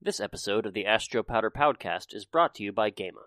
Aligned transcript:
This 0.00 0.20
episode 0.20 0.64
of 0.64 0.74
the 0.74 0.86
Ask 0.86 1.10
Joe 1.10 1.24
Powder 1.24 1.50
Podcast 1.50 2.14
is 2.14 2.24
brought 2.24 2.54
to 2.54 2.62
you 2.62 2.70
by 2.70 2.88
Gema. 2.88 3.22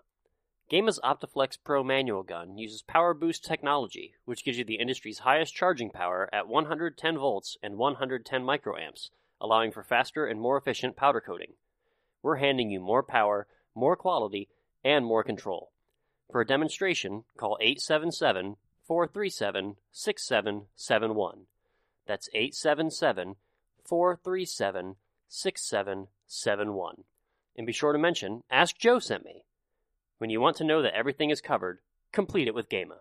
Gema's 0.70 0.98
Optiflex 1.04 1.58
Pro 1.62 1.84
manual 1.84 2.22
gun 2.22 2.56
uses 2.56 2.80
Power 2.80 3.12
Boost 3.12 3.44
technology, 3.44 4.14
which 4.24 4.42
gives 4.42 4.56
you 4.56 4.64
the 4.64 4.76
industry's 4.76 5.18
highest 5.18 5.54
charging 5.54 5.90
power 5.90 6.30
at 6.32 6.48
110 6.48 7.18
volts 7.18 7.58
and 7.62 7.76
110 7.76 8.42
microamps, 8.42 9.10
allowing 9.38 9.70
for 9.70 9.82
faster 9.82 10.24
and 10.24 10.40
more 10.40 10.56
efficient 10.56 10.96
powder 10.96 11.20
coating. 11.20 11.52
We're 12.22 12.36
handing 12.36 12.70
you 12.70 12.80
more 12.80 13.02
power, 13.02 13.46
more 13.74 13.94
quality, 13.94 14.48
and 14.82 15.04
more 15.04 15.22
control. 15.22 15.72
For 16.30 16.40
a 16.40 16.46
demonstration, 16.46 17.24
call 17.36 17.58
877 17.60 18.56
437 18.86 19.76
6771. 19.92 21.40
That's 22.06 22.30
877 22.32 23.36
437 23.84 24.96
6771. 25.28 26.08
And 27.58 27.66
be 27.66 27.74
sure 27.74 27.92
to 27.92 27.98
mention, 27.98 28.42
Ask 28.50 28.78
Joe 28.78 28.98
sent 28.98 29.22
me. 29.22 29.44
When 30.16 30.30
you 30.30 30.40
want 30.40 30.56
to 30.56 30.64
know 30.64 30.80
that 30.80 30.94
everything 30.94 31.28
is 31.28 31.42
covered, 31.42 31.80
complete 32.10 32.48
it 32.48 32.54
with 32.54 32.70
Gema. 32.70 33.00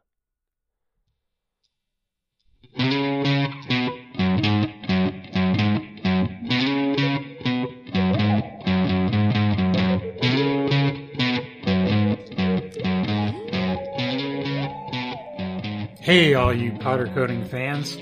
Hey, 16.01 16.33
all 16.33 16.53
you 16.53 16.73
powder 16.79 17.09
coating 17.13 17.45
fans. 17.45 17.97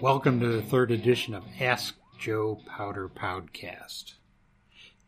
Welcome 0.00 0.38
to 0.38 0.46
the 0.46 0.62
third 0.62 0.92
edition 0.92 1.34
of 1.34 1.42
Ask 1.58 1.96
Joe 2.20 2.60
Powder 2.66 3.08
Podcast. 3.08 4.14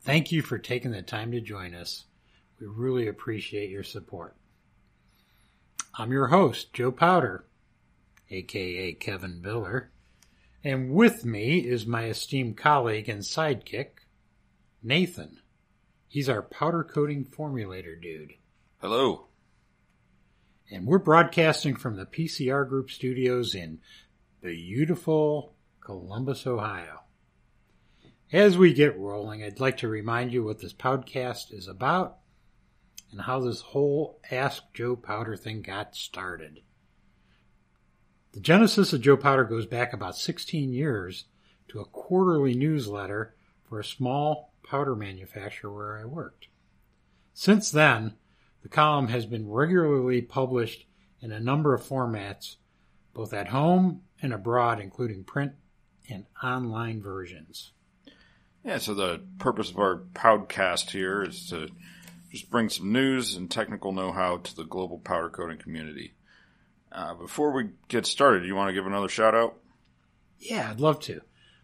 Thank 0.03 0.33
you 0.33 0.41
for 0.41 0.59
taking 0.59 0.93
the 0.93 1.03
time 1.03 1.33
to 1.33 1.41
join 1.41 1.75
us. 1.75 2.05
We 2.59 2.67
really 2.67 3.07
appreciate 3.07 3.69
your 3.69 3.83
support. 3.83 4.35
I'm 5.95 6.11
your 6.11 6.29
host, 6.29 6.73
Joe 6.73 6.91
Powder, 6.91 7.45
aka 8.31 8.95
Kevin 8.95 9.43
Biller, 9.45 9.89
and 10.65 10.93
with 10.93 11.25
me 11.27 11.59
is 11.59 11.85
my 11.87 12.07
esteemed 12.07 12.57
colleague 12.57 13.11
and 13.11 13.21
sidekick, 13.23 13.91
Nathan. 14.83 15.41
He's 16.09 16.29
our 16.29 16.43
powder 16.43 16.83
coating 16.83 17.27
formulator 17.27 18.01
dude. 18.01 18.35
Hello. 18.81 19.27
And 20.71 20.87
we're 20.87 20.99
broadcasting 20.99 21.77
from 21.77 21.97
the 21.97 22.07
PCR 22.07 22.67
Group 22.67 22.91
studios 22.91 23.55
in 23.55 23.81
beautiful 24.41 25.55
Columbus, 25.85 26.47
Ohio. 26.47 27.01
As 28.33 28.57
we 28.57 28.73
get 28.73 28.97
rolling, 28.97 29.43
I'd 29.43 29.59
like 29.59 29.79
to 29.79 29.89
remind 29.89 30.33
you 30.33 30.45
what 30.45 30.61
this 30.61 30.73
podcast 30.73 31.53
is 31.53 31.67
about 31.67 32.19
and 33.11 33.21
how 33.23 33.41
this 33.41 33.61
whole 33.61 34.21
Ask 34.31 34.63
Joe 34.73 34.95
Powder 34.95 35.37
thing 35.37 35.63
got 35.63 35.97
started. 35.97 36.61
The 38.31 38.39
genesis 38.39 38.93
of 38.93 39.01
Joe 39.01 39.17
Powder 39.17 39.43
goes 39.43 39.67
back 39.67 39.93
about 39.93 40.17
16 40.17 40.73
years 40.73 41.25
to 41.71 41.81
a 41.81 41.85
quarterly 41.85 42.55
newsletter 42.55 43.35
for 43.69 43.81
a 43.81 43.85
small 43.85 44.55
powder 44.63 44.95
manufacturer 44.95 45.75
where 45.75 45.99
I 45.99 46.05
worked. 46.05 46.47
Since 47.35 47.73
then, 47.73 48.15
the 48.63 48.69
column 48.69 49.09
has 49.09 49.27
been 49.27 49.51
regularly 49.51 50.23
published 50.23 50.87
in 51.21 51.33
a 51.33 51.41
number 51.41 51.75
of 51.75 51.83
formats, 51.83 52.59
both 53.13 53.33
at 53.33 53.49
home 53.49 54.03
and 54.23 54.33
abroad, 54.33 54.79
including 54.79 55.25
print 55.25 55.55
and 56.09 56.27
online 56.41 57.03
versions. 57.03 57.73
Yeah, 58.65 58.79
so 58.79 58.95
the 58.95 59.23
purpose 59.39 59.71
of 59.71 59.79
our 59.79 60.03
podcast 60.15 60.91
here 60.91 61.23
is 61.23 61.49
to 61.49 61.69
just 62.31 62.51
bring 62.51 62.69
some 62.69 62.93
news 62.93 63.35
and 63.35 63.51
technical 63.51 63.93
know 63.93 64.13
how 64.13 64.39
to 64.39 64.57
the 64.57 64.65
global 64.65 64.99
powder 64.99 65.31
coating 65.31 65.59
community. 65.59 66.15
Uh, 66.93 67.15
before 67.15 67.53
we 67.53 67.71
get 67.89 68.05
started, 68.05 68.45
you 68.45 68.55
want 68.55 68.69
to 68.69 68.75
give 68.75 68.87
another 68.87 69.09
shout 69.09 69.35
out? 69.35 69.57
Yeah, 70.39 70.71
I'd 70.71 70.81
love 70.81 71.01
to. 71.01 71.21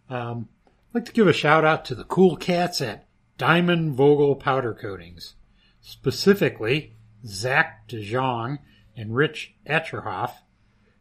Um, 0.08 0.48
I'd 0.66 1.00
like 1.00 1.04
to 1.06 1.12
give 1.12 1.26
a 1.26 1.32
shout 1.32 1.64
out 1.64 1.84
to 1.86 1.94
the 1.94 2.04
cool 2.04 2.36
cats 2.36 2.80
at 2.80 3.06
Diamond 3.36 3.94
Vogel 3.94 4.34
Powder 4.36 4.72
Coatings, 4.72 5.34
specifically 5.80 6.96
Zach 7.26 7.88
DeJong 7.88 8.58
and 8.96 9.14
Rich 9.14 9.54
Etcherhoff. 9.68 10.32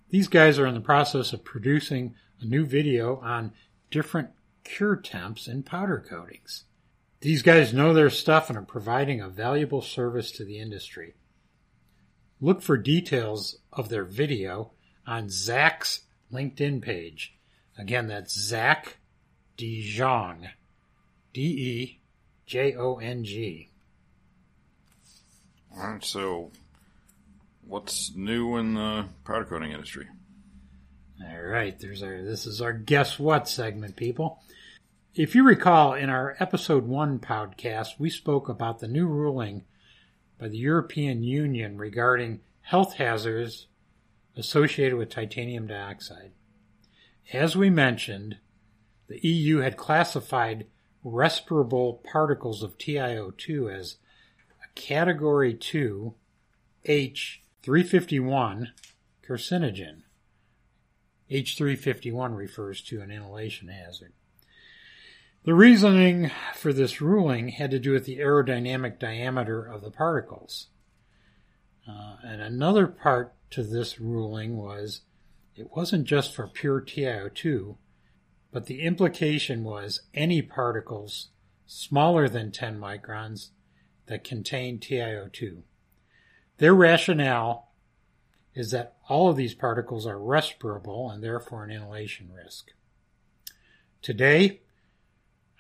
These 0.10 0.28
guys 0.28 0.60
are 0.60 0.68
in 0.68 0.74
the 0.74 0.82
process 0.82 1.34
of 1.34 1.46
producing 1.46 2.16
a 2.42 2.46
new 2.46 2.66
video 2.66 3.18
on 3.18 3.54
different 3.90 4.30
cure 4.66 4.98
temps 4.98 5.48
in 5.48 5.64
powder 5.64 6.04
coatings. 6.06 6.66
These 7.22 7.42
guys 7.42 7.74
know 7.74 7.94
their 7.94 8.10
stuff 8.10 8.50
and 8.50 8.58
are 8.58 8.64
providing 8.64 9.22
a 9.22 9.30
valuable 9.30 9.82
service 9.82 10.32
to 10.34 10.44
the 10.44 10.60
industry. 10.60 11.16
Look 12.42 12.62
for 12.62 12.76
details 12.76 13.60
of 13.72 13.88
their 13.88 14.04
video 14.04 14.72
on 15.08 15.30
Zach's 15.30 16.02
LinkedIn 16.34 16.82
page. 16.82 17.34
Again, 17.78 18.08
that's 18.08 18.38
Zach 18.38 18.98
DeJong. 19.58 20.50
D 21.34 21.42
E 21.42 22.00
J 22.46 22.76
O 22.76 22.96
N 22.96 23.26
G. 23.26 23.70
All 25.76 25.88
right, 25.88 26.04
so 26.04 26.52
what's 27.68 28.16
new 28.16 28.56
in 28.56 28.76
the 28.76 29.06
powder 29.26 29.44
coating 29.44 29.74
industry? 29.74 30.08
All 31.22 31.42
right, 31.42 31.78
there's 31.78 32.04
our 32.04 32.22
this 32.22 32.46
is 32.46 32.62
our 32.62 32.72
guess 32.72 33.20
what 33.20 33.50
segment, 33.50 33.98
people. 33.98 34.40
If 35.16 35.34
you 35.34 35.46
recall, 35.46 35.94
in 35.94 36.10
our 36.10 36.36
episode 36.42 36.88
one 36.88 37.20
podcast, 37.20 37.98
we 37.98 38.10
spoke 38.10 38.50
about 38.50 38.80
the 38.80 38.88
new 38.90 39.08
ruling 39.08 39.64
by 40.38 40.50
the 40.50 40.58
European 40.58 41.24
Union 41.24 41.78
regarding 41.78 42.42
health 42.64 42.96
hazards 42.96 43.68
associated 44.36 44.98
with 44.98 45.08
titanium 45.08 45.68
dioxide. 45.68 46.34
As 47.32 47.56
we 47.56 47.70
mentioned, 47.70 48.40
the 49.08 49.26
EU 49.26 49.60
had 49.60 49.78
classified 49.78 50.68
respirable 51.02 52.02
particles 52.04 52.62
of 52.62 52.78
TiO2 52.78 53.74
as 53.74 53.96
a 54.66 54.68
category 54.78 55.54
2 55.54 56.14
H351 56.86 58.68
carcinogen. 59.26 60.02
H351 61.32 62.36
refers 62.36 62.82
to 62.82 63.00
an 63.00 63.12
inhalation 63.12 63.70
hazard. 63.70 64.12
The 65.46 65.54
reasoning 65.54 66.32
for 66.56 66.74
this 66.74 67.02
ruling 67.02 67.50
had 67.50 67.70
to 67.70 67.78
do 67.78 67.92
with 67.92 68.06
the 68.06 68.18
aerodynamic 68.18 68.98
diameter 68.98 69.64
of 69.64 69.84
the 69.84 69.92
particles. 69.92 70.70
Uh, 71.88 72.16
and 72.24 72.42
another 72.42 72.88
part 72.88 73.36
to 73.52 73.62
this 73.62 74.00
ruling 74.00 74.58
was 74.58 75.02
it 75.56 75.70
wasn't 75.76 76.06
just 76.06 76.34
for 76.34 76.48
pure 76.48 76.82
TiO2, 76.82 77.76
but 78.52 78.66
the 78.66 78.82
implication 78.82 79.64
was 79.64 80.02
any 80.16 80.42
particles 80.42 81.28
smaller 81.68 82.28
than 82.28 82.52
10 82.52 82.80
microns 82.80 83.50
that 84.08 84.24
contain 84.24 84.80
TiO2. 84.80 85.62
Their 86.58 86.74
rationale 86.74 87.72
is 88.56 88.72
that 88.72 88.96
all 89.08 89.30
of 89.30 89.36
these 89.36 89.54
particles 89.54 90.08
are 90.08 90.20
respirable 90.20 91.12
and 91.12 91.24
therefore 91.24 91.64
an 91.64 91.70
inhalation 91.70 92.32
risk. 92.34 92.72
Today, 94.02 94.62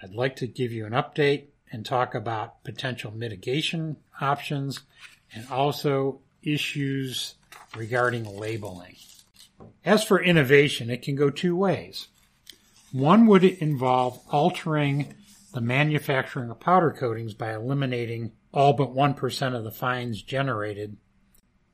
I'd 0.01 0.13
like 0.13 0.35
to 0.37 0.47
give 0.47 0.71
you 0.71 0.85
an 0.85 0.93
update 0.93 1.47
and 1.71 1.85
talk 1.85 2.15
about 2.15 2.63
potential 2.63 3.11
mitigation 3.11 3.97
options 4.19 4.81
and 5.33 5.47
also 5.49 6.21
issues 6.43 7.35
regarding 7.75 8.25
labeling. 8.25 8.95
As 9.83 10.03
for 10.03 10.21
innovation, 10.21 10.89
it 10.89 11.01
can 11.01 11.15
go 11.15 11.29
two 11.29 11.55
ways. 11.55 12.07
One 12.91 13.25
would 13.27 13.43
involve 13.43 14.19
altering 14.31 15.15
the 15.53 15.61
manufacturing 15.61 16.49
of 16.49 16.59
powder 16.59 16.91
coatings 16.91 17.33
by 17.33 17.53
eliminating 17.53 18.31
all 18.53 18.73
but 18.73 18.93
1% 18.93 19.55
of 19.55 19.63
the 19.63 19.71
fines 19.71 20.21
generated 20.21 20.97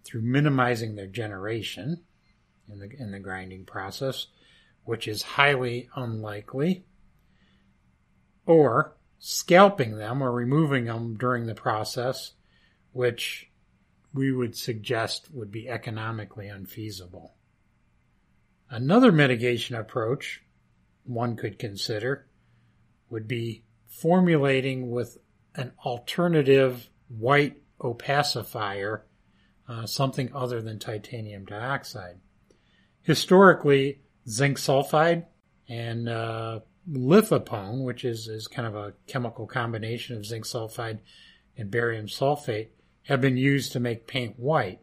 through 0.03 0.21
minimizing 0.21 0.95
their 0.95 1.07
generation 1.07 2.01
in 2.71 2.79
the, 2.79 2.89
in 2.97 3.11
the 3.11 3.19
grinding 3.19 3.65
process, 3.65 4.27
which 4.83 5.07
is 5.07 5.21
highly 5.21 5.89
unlikely 5.95 6.85
or 8.45 8.95
scalping 9.19 9.97
them 9.97 10.21
or 10.21 10.31
removing 10.31 10.85
them 10.85 11.15
during 11.15 11.45
the 11.45 11.55
process, 11.55 12.31
which 12.91 13.49
we 14.13 14.31
would 14.31 14.55
suggest 14.57 15.31
would 15.31 15.51
be 15.51 15.69
economically 15.69 16.47
unfeasible. 16.47 17.35
Another 18.69 19.11
mitigation 19.11 19.75
approach 19.75 20.43
one 21.03 21.35
could 21.35 21.59
consider 21.59 22.27
would 23.09 23.27
be 23.27 23.63
formulating 23.87 24.89
with 24.89 25.17
an 25.55 25.71
alternative 25.85 26.89
white 27.09 27.61
opacifier, 27.79 29.01
uh, 29.67 29.85
something 29.85 30.31
other 30.33 30.61
than 30.61 30.79
titanium 30.79 31.45
dioxide. 31.45 32.17
Historically, 33.01 33.99
zinc 34.27 34.57
sulfide 34.57 35.25
and 35.67 36.07
uh, 36.07 36.59
lithopone, 36.89 37.83
which 37.83 38.03
is, 38.03 38.27
is 38.27 38.47
kind 38.47 38.67
of 38.67 38.75
a 38.75 38.93
chemical 39.07 39.47
combination 39.47 40.17
of 40.17 40.25
zinc 40.25 40.45
sulfide 40.45 40.99
and 41.57 41.71
barium 41.71 42.07
sulfate, 42.07 42.69
have 43.03 43.21
been 43.21 43.37
used 43.37 43.71
to 43.71 43.79
make 43.79 44.07
paint 44.07 44.39
white. 44.39 44.79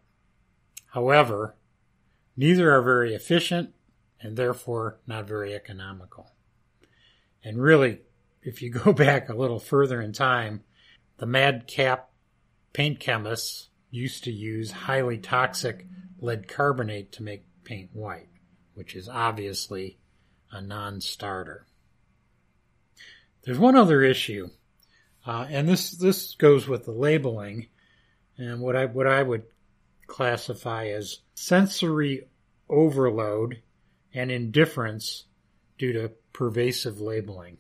However, 0.93 1.57
neither 2.37 2.73
are 2.73 2.83
very 2.83 3.15
efficient 3.15 3.75
and 4.21 4.37
therefore 4.37 4.99
not 5.07 5.27
very 5.27 5.55
economical. 5.55 6.33
And 7.45 7.61
really, 7.61 8.01
if 8.43 8.63
you 8.63 8.71
go 8.71 8.93
back 8.95 9.29
a 9.29 9.37
little 9.37 9.61
further 9.61 10.01
in 10.01 10.13
time, 10.13 10.63
the 11.19 11.27
madcap 11.27 12.11
paint 12.73 13.01
chemists 13.01 13.69
used 13.91 14.25
to 14.25 14.33
use 14.33 14.71
highly 14.71 15.19
toxic 15.19 15.87
lead 16.21 16.49
carbonate 16.49 17.13
to 17.13 17.23
make 17.23 17.45
paint 17.65 17.91
white, 17.93 18.29
which 18.75 18.95
is 18.95 19.09
obviously 19.09 19.99
a 20.51 20.61
non-starter. 20.61 21.67
There's 23.49 23.59
one 23.59 23.77
other 23.77 24.03
issue, 24.03 24.51
uh, 25.27 25.47
and 25.49 25.67
this 25.67 25.93
this 25.93 26.35
goes 26.35 26.69
with 26.69 26.85
the 26.85 26.93
labeling, 26.93 27.69
and 28.37 28.61
what 28.61 28.77
I 28.77 28.85
what 28.85 29.07
I 29.07 29.23
would 29.23 29.45
classify 30.07 30.89
as 30.89 31.21
sensory 31.35 32.29
overload 32.69 33.63
and 34.13 34.31
indifference 34.31 35.25
due 35.79 35.95
to 35.95 36.13
pervasive 36.35 37.01
labeling. 37.01 37.57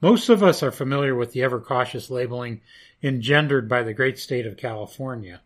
Most 0.00 0.30
of 0.30 0.42
us 0.42 0.64
are 0.64 0.72
familiar 0.72 1.14
with 1.14 1.30
the 1.30 1.44
ever 1.44 1.60
cautious 1.60 2.10
labeling 2.10 2.60
engendered 3.00 3.68
by 3.68 3.84
the 3.84 3.94
great 3.94 4.18
state 4.18 4.46
of 4.46 4.56
California. 4.56 5.42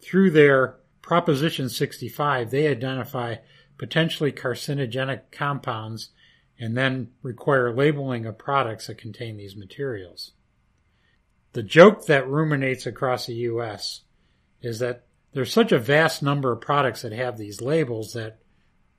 Through 0.00 0.32
their 0.32 0.74
Proposition 1.02 1.68
65, 1.68 2.50
they 2.50 2.66
identify 2.66 3.36
potentially 3.78 4.32
carcinogenic 4.32 5.30
compounds 5.30 6.10
and 6.60 6.76
then 6.76 7.08
require 7.22 7.74
labeling 7.74 8.26
of 8.26 8.36
products 8.36 8.86
that 8.86 8.98
contain 8.98 9.38
these 9.38 9.56
materials. 9.56 10.32
The 11.52 11.62
joke 11.62 12.06
that 12.06 12.28
ruminates 12.28 12.86
across 12.86 13.26
the 13.26 13.34
U.S. 13.34 14.02
is 14.60 14.78
that 14.78 15.04
there's 15.32 15.52
such 15.52 15.72
a 15.72 15.78
vast 15.78 16.22
number 16.22 16.52
of 16.52 16.60
products 16.60 17.02
that 17.02 17.12
have 17.12 17.38
these 17.38 17.62
labels 17.62 18.12
that 18.12 18.38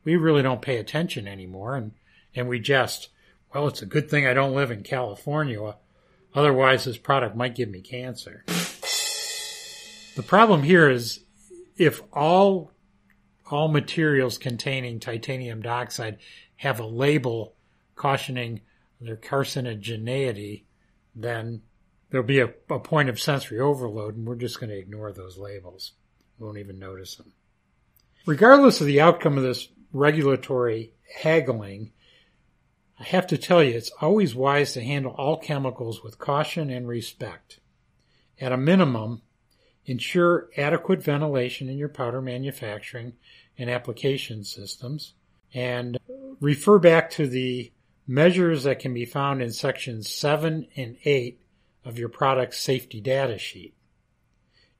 we 0.04 0.16
really 0.16 0.42
don't 0.42 0.62
pay 0.62 0.78
attention 0.78 1.28
anymore 1.28 1.76
and, 1.76 1.92
and 2.36 2.50
we 2.50 2.60
just, 2.60 3.10
well, 3.54 3.68
it's 3.68 3.84
a 3.84 3.86
good 3.86 4.10
thing 4.10 4.26
I 4.26 4.34
don't 4.34 4.56
live 4.56 4.72
in 4.72 4.82
California. 4.82 5.76
Otherwise, 6.34 6.86
this 6.86 6.98
product 6.98 7.36
might 7.36 7.56
give 7.56 7.70
me 7.70 7.82
cancer. 7.82 8.44
The 10.16 10.24
problem 10.26 10.64
here 10.64 10.90
is 10.90 11.20
if 11.78 12.02
all 12.12 12.72
all 13.52 13.68
materials 13.68 14.38
containing 14.38 15.00
titanium 15.00 15.62
dioxide 15.62 16.18
have 16.62 16.80
a 16.80 16.86
label 16.86 17.56
cautioning 17.96 18.62
their 19.00 19.18
carcinogeneity, 19.18 20.62
then 21.16 21.60
there'll 22.12 22.26
be 22.26 22.40
a, 22.40 22.54
a 22.70 22.78
point 22.78 23.10
of 23.10 23.20
sensory 23.20 23.60
overload, 23.60 24.16
and 24.16 24.28
we're 24.28 24.36
just 24.36 24.60
going 24.60 24.70
to 24.70 24.78
ignore 24.78 25.12
those 25.12 25.40
labels. 25.40 25.94
We 26.38 26.46
won't 26.46 26.60
even 26.60 26.78
notice 26.78 27.16
them. 27.16 27.34
Regardless 28.28 28.80
of 28.80 28.86
the 28.86 29.02
outcome 29.02 29.40
of 29.40 29.44
this 29.44 29.70
regulatory 29.92 30.94
haggling, 31.24 31.94
I 33.00 33.06
have 33.06 33.26
to 33.28 33.40
tell 33.40 33.64
you, 33.64 33.76
it's 33.76 33.92
always 34.00 34.36
wise 34.36 34.74
to 34.74 34.84
handle 34.84 35.16
all 35.18 35.38
chemicals 35.38 36.04
with 36.04 36.20
caution 36.20 36.70
and 36.70 36.88
respect. 36.88 37.60
At 38.40 38.52
a 38.52 38.58
minimum, 38.58 39.24
ensure 39.88 40.52
adequate 40.56 41.02
ventilation 41.02 41.70
in 41.70 41.80
your 41.80 41.90
powder 41.90 42.22
manufacturing 42.22 43.14
and 43.58 43.68
application 43.68 44.44
systems, 44.44 45.16
and 45.54 45.98
refer 46.40 46.80
back 46.80 47.10
to 47.12 47.28
the 47.28 47.72
measures 48.08 48.64
that 48.64 48.80
can 48.80 48.94
be 48.94 49.06
found 49.06 49.42
in 49.42 49.52
sections 49.52 50.10
7 50.10 50.68
and 50.76 50.98
8 51.06 51.40
of 51.86 51.98
your 51.98 52.10
product 52.10 52.54
safety 52.54 53.02
data 53.02 53.38
sheet. 53.38 53.74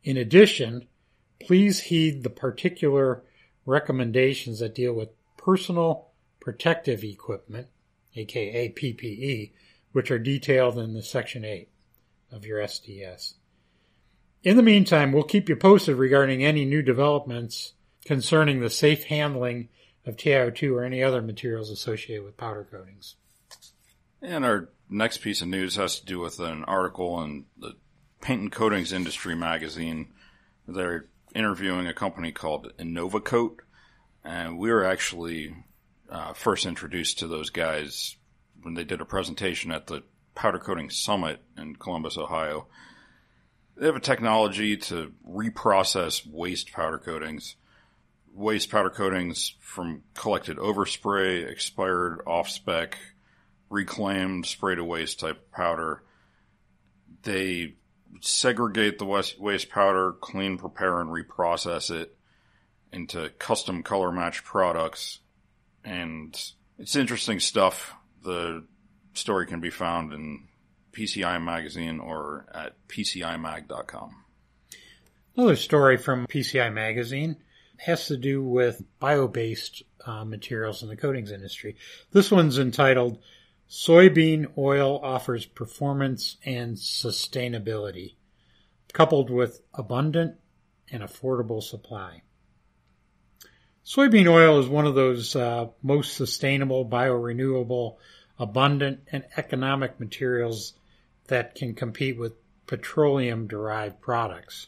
In 0.04 0.18
addition, 0.18 0.88
please 1.40 1.80
heed 1.82 2.24
the 2.24 2.30
particular 2.30 3.24
recommendations 3.66 4.60
that 4.60 4.76
deal 4.76 4.94
with 4.94 5.10
personal 5.38 6.10
protective 6.40 7.04
equipment, 7.04 7.68
aka 8.16 8.70
PPE, 8.70 9.52
which 9.92 10.12
are 10.12 10.20
detailed 10.20 10.78
in 10.78 10.94
the 10.94 11.04
section 11.04 11.46
8 11.46 11.70
of 12.32 12.46
your 12.46 12.60
SDS. 12.60 13.34
In 14.44 14.58
the 14.58 14.64
meantime, 14.64 15.12
we'll 15.12 15.24
keep 15.24 15.50
you 15.50 15.56
posted 15.56 15.98
regarding 15.98 16.44
any 16.44 16.66
new 16.66 16.82
developments 16.82 17.74
concerning 18.06 18.60
the 18.60 18.70
safe 18.70 19.04
handling 19.06 19.70
of 20.06 20.18
TiO2 20.18 20.74
or 20.74 20.84
any 20.84 21.04
other 21.04 21.22
materials 21.22 21.70
associated 21.70 22.24
with 22.24 22.38
powder 22.38 22.68
coatings. 22.70 23.16
And 24.22 24.46
our 24.46 24.70
next 24.90 25.20
piece 25.20 25.42
of 25.42 25.48
news 25.48 25.76
has 25.76 26.00
to 26.00 26.06
do 26.06 26.20
with 26.20 26.40
an 26.40 26.64
article 26.66 27.22
in 27.24 27.46
the 27.58 27.76
Paint 28.22 28.42
and 28.42 28.52
Coatings 28.52 28.94
Industry 28.94 29.36
magazine. 29.36 30.14
They're 30.68 31.08
interviewing 31.34 31.88
a 31.88 31.94
company 31.94 32.32
called 32.32 32.72
InnovaCoat, 32.78 33.58
and 34.24 34.60
we 34.60 34.72
were 34.72 34.86
actually 34.86 35.56
uh, 36.10 36.34
first 36.34 36.66
introduced 36.66 37.20
to 37.20 37.28
those 37.28 37.50
guys 37.50 38.16
when 38.62 38.76
they 38.76 38.84
did 38.84 39.02
a 39.02 39.06
presentation 39.06 39.72
at 39.72 39.88
the 39.88 40.04
Powder 40.36 40.60
Coating 40.60 40.90
Summit 40.90 41.42
in 41.58 41.76
Columbus, 41.76 42.18
Ohio. 42.18 42.68
They 43.76 43.88
have 43.88 43.96
a 43.96 44.02
technology 44.02 44.78
to 44.78 45.14
reprocess 45.28 46.26
waste 46.26 46.72
powder 46.72 47.00
coatings. 47.00 47.56
Waste 48.34 48.70
powder 48.70 48.90
coatings 48.90 49.56
from 49.60 50.04
collected 50.14 50.58
overspray, 50.58 51.50
expired 51.50 52.22
off 52.26 52.50
spec, 52.50 52.98
reclaimed 53.70 54.46
spray 54.46 54.76
to 54.76 54.84
waste 54.84 55.20
type 55.20 55.52
powder. 55.52 56.04
They 57.24 57.76
segregate 58.22 59.00
the 59.00 59.06
waste 59.06 59.70
powder, 59.70 60.14
clean, 60.14 60.58
prepare, 60.58 61.02
and 61.02 61.10
reprocess 61.10 61.92
it 61.92 62.16
into 62.92 63.30
custom 63.40 63.84
color 63.84 64.12
match 64.12 64.44
products. 64.44 65.20
And 65.84 66.38
it's 66.78 66.96
interesting 66.96 67.40
stuff. 67.40 67.94
The 68.24 68.66
story 69.14 69.48
can 69.48 69.60
be 69.60 69.70
found 69.70 70.14
in 70.14 70.48
PCI 70.92 71.42
Magazine 71.44 72.00
or 72.00 72.46
at 72.54 72.76
PCIMag.com. 72.88 74.16
Another 75.36 75.56
story 75.56 75.98
from 75.98 76.28
PCI 76.28 76.72
Magazine 76.74 77.38
has 77.82 78.08
to 78.08 78.18
do 78.18 78.44
with 78.44 78.84
bio 79.00 79.28
based 79.28 79.84
uh, 80.06 80.24
materials 80.24 80.84
in 80.84 80.90
the 80.90 80.96
coatings 80.96 81.32
industry. 81.32 81.76
This 82.12 82.30
one's 82.30 82.60
entitled 82.60 83.18
Soybean 83.70 84.56
Oil 84.58 85.00
Offers 85.02 85.46
Performance 85.46 86.38
and 86.46 86.76
Sustainability, 86.76 88.16
coupled 88.94 89.30
with 89.30 89.62
abundant 89.74 90.36
and 90.92 91.02
affordable 91.02 91.64
supply. 91.64 92.22
Soybean 93.84 94.28
oil 94.28 94.60
is 94.60 94.68
one 94.68 94.86
of 94.86 94.94
those 94.94 95.36
uh, 95.36 95.68
most 95.82 96.14
sustainable, 96.14 96.86
biorenewable, 96.86 97.96
abundant, 98.38 99.00
and 99.12 99.24
economic 99.38 100.00
materials 100.00 100.74
that 101.28 101.56
can 101.56 101.74
compete 101.74 102.20
with 102.20 102.34
petroleum 102.68 103.48
derived 103.48 104.00
products. 104.00 104.68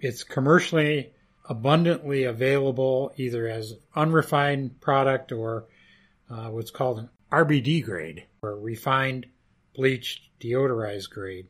It's 0.00 0.24
commercially 0.24 1.12
abundantly 1.48 2.24
available 2.24 3.12
either 3.16 3.48
as 3.48 3.74
unrefined 3.94 4.80
product 4.80 5.32
or 5.32 5.66
uh, 6.30 6.48
what's 6.48 6.70
called 6.70 6.98
an 6.98 7.08
RBD 7.30 7.84
grade 7.84 8.24
or 8.42 8.58
refined 8.58 9.26
bleached 9.74 10.22
deodorized 10.40 11.10
grade. 11.10 11.48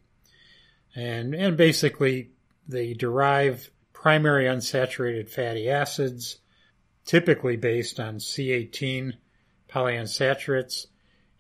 And, 0.95 1.35
and 1.35 1.57
basically 1.57 2.31
they 2.69 2.95
derive 2.95 3.71
primary 3.93 4.45
unsaturated 4.45 5.29
fatty 5.29 5.69
acids, 5.69 6.38
typically 7.05 7.57
based 7.57 8.00
on 8.00 8.17
C18 8.19 9.15
polyunsaturates 9.69 10.87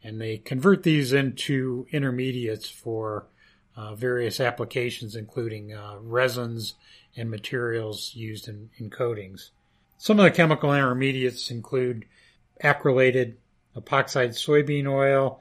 and 0.06 0.20
they 0.20 0.38
convert 0.38 0.84
these 0.84 1.12
into 1.12 1.84
intermediates 1.90 2.68
for 2.68 3.26
uh, 3.74 3.96
various 3.96 4.38
applications, 4.38 5.16
including 5.16 5.74
uh, 5.74 5.96
resins 6.00 6.74
and 7.16 7.30
materials 7.30 8.12
used 8.14 8.48
in, 8.48 8.70
in 8.78 8.90
coatings. 8.90 9.50
Some 9.98 10.18
of 10.18 10.24
the 10.24 10.30
chemical 10.30 10.72
intermediates 10.72 11.50
include 11.50 12.04
acrylated 12.62 13.34
epoxide 13.76 14.30
soybean 14.30 14.86
oil 14.86 15.40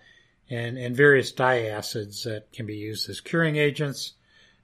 and, 0.49 0.77
and 0.77 0.95
various 0.95 1.31
diacids 1.31 2.23
that 2.23 2.51
can 2.53 2.65
be 2.65 2.75
used 2.75 3.09
as 3.09 3.19
curing 3.19 3.57
agents, 3.57 4.13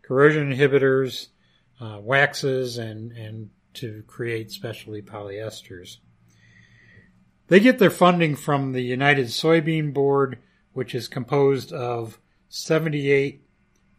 corrosion 0.02 0.54
inhibitors, 0.54 1.28
uh, 1.80 2.00
waxes, 2.00 2.78
and, 2.78 3.12
and 3.14 3.50
to 3.74 4.04
create 4.08 4.52
specialty 4.52 5.02
polyesters. 5.02 5.98
They 7.48 7.60
get 7.60 7.80
their 7.80 7.90
funding 7.90 8.36
from 8.36 8.72
the 8.72 8.82
United 8.82 9.28
Soybean 9.28 9.94
Board, 9.94 10.38
which 10.74 10.96
is 10.96 11.08
composed 11.08 11.74
of 11.74 12.20
78 12.50 13.44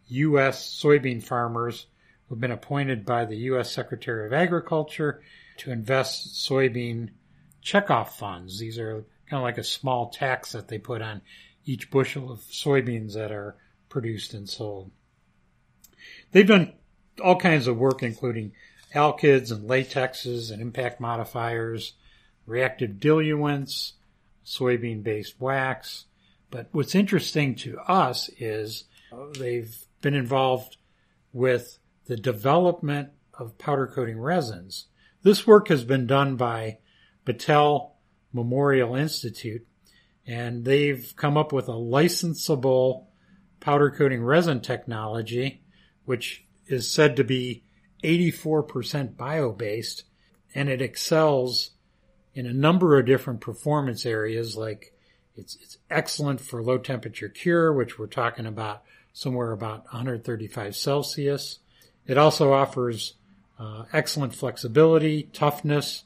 U.S. 0.07 0.81
soybean 0.81 1.21
farmers 1.21 1.87
who 2.33 2.37
have 2.37 2.41
been 2.41 2.51
appointed 2.51 3.05
by 3.05 3.25
the 3.25 3.35
U.S. 3.35 3.71
Secretary 3.71 4.25
of 4.25 4.33
Agriculture 4.33 5.21
to 5.57 5.71
invest 5.71 6.33
soybean 6.33 7.09
checkoff 7.63 8.09
funds. 8.09 8.57
These 8.57 8.79
are 8.79 9.05
kind 9.29 9.39
of 9.39 9.43
like 9.43 9.59
a 9.59 9.63
small 9.63 10.09
tax 10.09 10.53
that 10.53 10.67
they 10.67 10.79
put 10.79 11.03
on 11.03 11.21
each 11.63 11.91
bushel 11.91 12.31
of 12.31 12.39
soybeans 12.39 13.13
that 13.13 13.31
are 13.31 13.55
produced 13.87 14.33
and 14.33 14.49
sold. 14.49 14.89
They've 16.31 16.47
done 16.47 16.73
all 17.23 17.35
kinds 17.35 17.67
of 17.67 17.77
work, 17.77 18.01
including 18.01 18.53
alkyds 18.95 19.51
and 19.51 19.69
latexes 19.69 20.51
and 20.51 20.59
impact 20.59 20.99
modifiers, 20.99 21.93
reactive 22.47 22.93
diluents, 22.93 23.91
soybean 24.43 25.03
based 25.03 25.39
wax. 25.39 26.05
But 26.49 26.69
what's 26.71 26.95
interesting 26.95 27.53
to 27.57 27.77
us 27.77 28.31
is 28.39 28.85
they've 29.37 29.77
been 30.01 30.15
involved 30.15 30.77
with 31.31 31.77
the 32.05 32.17
development 32.17 33.09
of 33.33 33.57
powder 33.57 33.87
coating 33.87 34.19
resins. 34.19 34.87
This 35.23 35.47
work 35.47 35.69
has 35.69 35.83
been 35.83 36.05
done 36.05 36.35
by 36.35 36.77
Battelle 37.25 37.91
Memorial 38.33 38.95
Institute, 38.95 39.65
and 40.25 40.65
they've 40.65 41.13
come 41.15 41.37
up 41.37 41.53
with 41.53 41.67
a 41.67 41.73
licensable 41.73 43.05
powder 43.59 43.89
coating 43.89 44.23
resin 44.23 44.61
technology, 44.61 45.61
which 46.05 46.45
is 46.67 46.89
said 46.89 47.15
to 47.15 47.23
be 47.23 47.63
84% 48.03 49.15
bio 49.15 49.51
based, 49.51 50.03
and 50.53 50.69
it 50.69 50.81
excels 50.81 51.71
in 52.33 52.45
a 52.45 52.53
number 52.53 52.99
of 52.99 53.05
different 53.05 53.41
performance 53.41 54.05
areas 54.05 54.57
like 54.57 54.93
it's, 55.35 55.57
it's 55.61 55.77
excellent 55.89 56.41
for 56.41 56.61
low 56.61 56.77
temperature 56.77 57.29
cure, 57.29 57.73
which 57.73 57.97
we're 57.97 58.07
talking 58.07 58.45
about 58.45 58.83
somewhere 59.13 59.51
about 59.51 59.85
135 59.85 60.75
Celsius. 60.75 61.59
It 62.07 62.17
also 62.17 62.53
offers 62.53 63.15
uh, 63.59 63.85
excellent 63.93 64.35
flexibility, 64.35 65.29
toughness, 65.33 66.03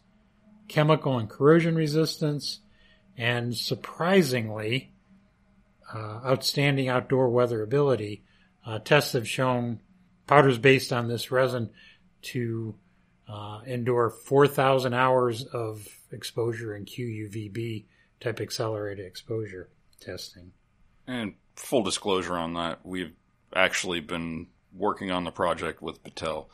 chemical 0.68 1.18
and 1.18 1.30
corrosion 1.30 1.76
resistance, 1.76 2.60
and 3.18 3.56
surprisingly, 3.56 4.92
uh, 5.94 6.20
outstanding 6.26 6.90
outdoor 6.90 7.30
weatherability. 7.30 8.22
Uh, 8.66 8.80
tests 8.80 9.14
have 9.14 9.28
shown 9.28 9.80
powders 10.28 10.58
based 10.58 10.92
on 10.92 11.08
this 11.08 11.32
resin 11.32 11.70
to 12.22 12.76
uh, 13.28 13.62
endure 13.66 14.10
4,000 14.10 14.94
hours 14.94 15.44
of 15.46 15.88
exposure 16.12 16.76
in 16.76 16.86
QUVB 16.86 17.86
type 18.20 18.40
accelerated 18.40 19.06
exposure 19.06 19.70
testing. 20.00 20.52
And 21.08 21.36
full 21.56 21.84
disclosure 21.84 22.36
on 22.36 22.54
that, 22.54 22.80
we've 22.84 23.14
actually 23.56 24.02
been 24.02 24.48
working 24.74 25.12
on 25.12 25.24
the 25.24 25.32
project 25.32 25.82
with 25.82 26.04
Battelle. 26.04 26.48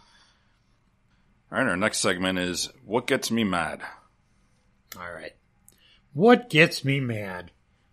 All 1.52 1.60
right, 1.60 1.68
our 1.68 1.78
next 1.78 2.00
segment 2.00 2.40
is 2.40 2.70
What 2.86 3.08
Gets 3.08 3.30
Me 3.32 3.44
Mad? 3.44 3.82
All 4.98 5.12
right. 5.12 5.34
What 6.14 6.50
gets 6.50 6.86
me 6.86 7.00
mad? 7.00 7.52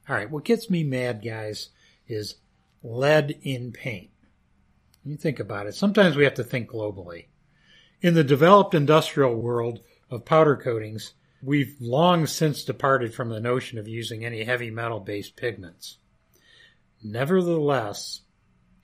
All 0.09 0.15
right, 0.15 0.31
what 0.31 0.45
gets 0.45 0.69
me 0.69 0.85
mad, 0.85 1.23
guys, 1.25 1.71
is 2.07 2.37
lead 2.83 3.39
in 3.43 3.73
paint. 3.73 4.11
You 5.05 5.17
think 5.17 5.41
about 5.41 5.67
it, 5.67 5.75
sometimes 5.75 6.17
we 6.17 6.25
have 6.25 6.35
to 6.35 6.45
think 6.45 6.71
globally. 6.71 7.27
In 8.03 8.15
the 8.15 8.25
developed 8.25 8.75
industrial 8.75 9.35
world 9.35 9.81
of 10.11 10.25
powder 10.25 10.57
coatings, 10.57 11.15
we've 11.43 11.77
long 11.81 12.27
since 12.27 12.65
departed 12.65 13.15
from 13.15 13.31
the 13.31 13.41
notion 13.41 13.79
of 13.79 13.89
using 13.89 14.25
any 14.25 14.45
heavy 14.45 14.71
metal 14.71 15.01
based 15.01 15.37
pigments. 15.37 15.99
Nevertheless, 17.03 18.21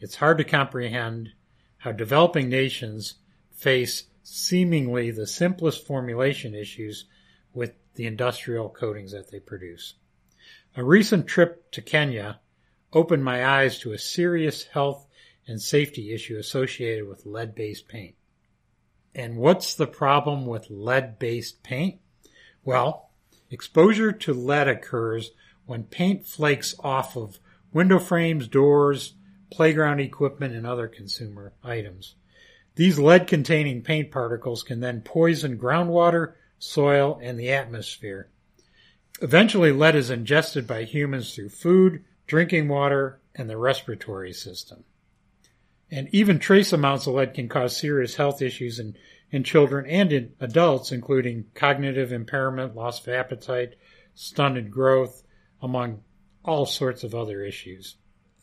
it's 0.01 0.17
hard 0.17 0.39
to 0.39 0.45
comprehend 0.45 1.31
how 1.79 1.93
developing 1.93 2.49
nations 2.49 3.15
face 3.51 4.05
seemingly 4.23 5.11
the 5.11 5.27
simplest 5.27 5.87
formulation 5.87 6.55
issues 6.55 7.07
with 7.55 7.73
the 7.95 8.07
industrial 8.07 8.69
coatings 8.69 9.13
that 9.13 9.31
they 9.31 9.41
produce. 9.41 9.95
A 10.77 10.85
recent 10.85 11.27
trip 11.27 11.71
to 11.73 11.81
Kenya 11.81 12.41
opened 12.93 13.25
my 13.25 13.47
eyes 13.47 13.79
to 13.79 13.93
a 13.93 13.99
serious 13.99 14.65
health 14.65 15.07
and 15.47 15.61
safety 15.61 16.13
issue 16.13 16.37
associated 16.37 17.09
with 17.09 17.25
lead 17.25 17.55
based 17.55 17.89
paint. 17.89 18.15
And 19.15 19.37
what's 19.37 19.75
the 19.75 19.87
problem 19.87 20.45
with 20.45 20.69
lead 20.69 21.19
based 21.19 21.63
paint? 21.63 22.01
Well, 22.65 23.11
exposure 23.51 24.13
to 24.13 24.35
lead 24.35 24.69
occurs 24.69 25.31
when 25.65 25.85
paint 25.85 26.27
flakes 26.27 26.75
off 26.81 27.17
of 27.17 27.39
window 27.73 27.99
frames, 27.99 28.49
doors, 28.49 29.15
playground 29.57 30.01
equipment, 30.01 30.55
and 30.55 30.67
other 30.67 30.87
consumer 30.87 31.55
items. 31.65 32.15
These 32.75 32.99
lead 32.99 33.27
containing 33.27 33.81
paint 33.81 34.11
particles 34.11 34.63
can 34.63 34.81
then 34.81 35.01
poison 35.01 35.57
groundwater, 35.59 36.35
soil, 36.59 37.19
and 37.23 37.41
the 37.41 37.51
atmosphere. 37.51 38.29
Eventually, 39.23 39.73
lead 39.73 39.97
is 39.97 40.11
ingested 40.11 40.67
by 40.67 40.85
humans 40.85 41.35
through 41.35 41.49
food, 41.49 42.05
drinking 42.27 42.69
water, 42.69 43.19
and 43.35 43.49
the 43.49 43.57
respiratory 43.57 44.35
system. 44.35 44.85
And 45.91 46.11
even 46.13 46.39
trace 46.39 46.75
amounts 46.75 47.07
of 47.07 47.15
lead 47.15 47.33
can 47.33 47.49
cause 47.49 47.75
serious 47.75 48.17
health 48.17 48.43
issues 48.43 48.79
in, 48.79 48.95
in 49.31 49.43
children 49.43 49.87
and 49.87 50.13
in 50.13 50.35
adults, 50.39 50.93
including 50.93 51.47
cognitive 51.55 52.13
impairment, 52.13 52.77
loss 52.77 53.01
of 53.01 53.09
appetite, 53.09 53.77
stunted 54.15 54.71
growth, 54.71 55.23
among 55.63 56.03
all 56.45 56.67
sorts 56.67 57.05
of 57.05 57.15
other 57.15 57.43
issues. 57.43 57.97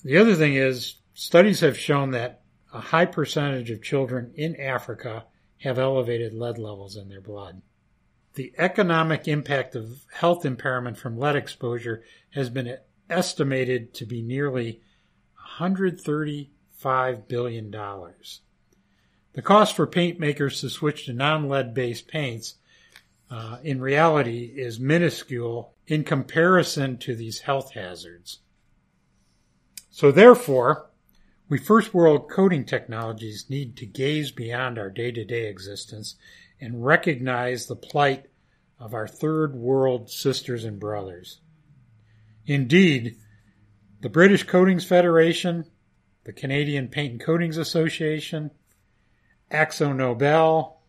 The 0.03 0.17
other 0.17 0.33
thing 0.33 0.55
is, 0.55 0.95
studies 1.13 1.59
have 1.61 1.77
shown 1.77 2.11
that 2.11 2.41
a 2.73 2.79
high 2.79 3.05
percentage 3.05 3.69
of 3.69 3.83
children 3.83 4.31
in 4.35 4.55
Africa 4.59 5.25
have 5.59 5.79
elevated 5.79 6.33
lead 6.33 6.57
levels 6.57 6.95
in 6.95 7.09
their 7.09 7.21
blood. 7.21 7.61
The 8.35 8.53
economic 8.57 9.27
impact 9.27 9.75
of 9.75 10.05
health 10.11 10.45
impairment 10.45 10.97
from 10.97 11.19
lead 11.19 11.35
exposure 11.35 12.03
has 12.31 12.49
been 12.49 12.77
estimated 13.09 13.93
to 13.95 14.05
be 14.05 14.21
nearly 14.21 14.81
130 15.35 16.49
$5 16.83 17.27
billion. 17.27 17.71
The 17.71 19.41
cost 19.41 19.75
for 19.75 19.87
paint 19.87 20.19
makers 20.19 20.61
to 20.61 20.69
switch 20.69 21.05
to 21.05 21.13
non 21.13 21.47
lead 21.47 21.73
based 21.73 22.07
paints 22.07 22.55
uh, 23.31 23.57
in 23.63 23.81
reality 23.81 24.53
is 24.55 24.79
minuscule 24.79 25.73
in 25.87 26.03
comparison 26.03 26.97
to 26.97 27.15
these 27.15 27.39
health 27.39 27.73
hazards. 27.73 28.39
So, 29.89 30.11
therefore, 30.11 30.89
we 31.53 31.59
first 31.59 31.93
world 31.93 32.31
coating 32.31 32.65
technologies 32.65 33.45
need 33.47 33.77
to 33.77 33.85
gaze 33.85 34.31
beyond 34.31 34.79
our 34.79 34.89
day 34.89 35.11
to 35.11 35.23
day 35.23 35.45
existence 35.45 36.15
and 36.59 36.83
recognize 36.83 37.67
the 37.67 37.75
plight 37.75 38.25
of 38.79 38.95
our 38.95 39.07
third 39.07 39.53
world 39.53 40.09
sisters 40.09 40.63
and 40.65 40.79
brothers. 40.79 41.41
Indeed, 42.47 43.17
the 44.01 44.09
British 44.09 44.45
Coatings 44.45 44.83
Federation 44.83 45.65
the 46.23 46.33
Canadian 46.33 46.87
Paint 46.87 47.11
and 47.11 47.21
Coatings 47.21 47.57
Association, 47.57 48.49
Akzo 49.51 49.95
Nobel, 49.95 50.81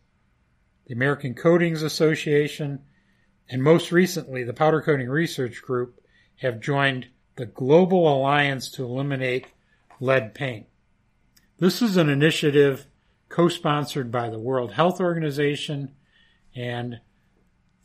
the 0.87 0.95
American 0.95 1.35
Coatings 1.35 1.83
Association, 1.83 2.79
and 3.47 3.61
most 3.61 3.91
recently 3.91 4.43
the 4.43 4.51
Powder 4.51 4.81
Coating 4.81 5.09
Research 5.09 5.61
Group 5.61 6.01
have 6.37 6.59
joined 6.59 7.05
the 7.35 7.45
Global 7.45 8.11
Alliance 8.11 8.71
to 8.71 8.83
Eliminate 8.83 9.45
Lead 9.99 10.33
Paint. 10.33 10.67
This 11.57 11.81
is 11.81 11.97
an 11.97 12.09
initiative 12.09 12.87
co-sponsored 13.29 14.11
by 14.11 14.29
the 14.29 14.39
World 14.39 14.73
Health 14.73 14.99
Organization 14.99 15.93
and 16.55 16.99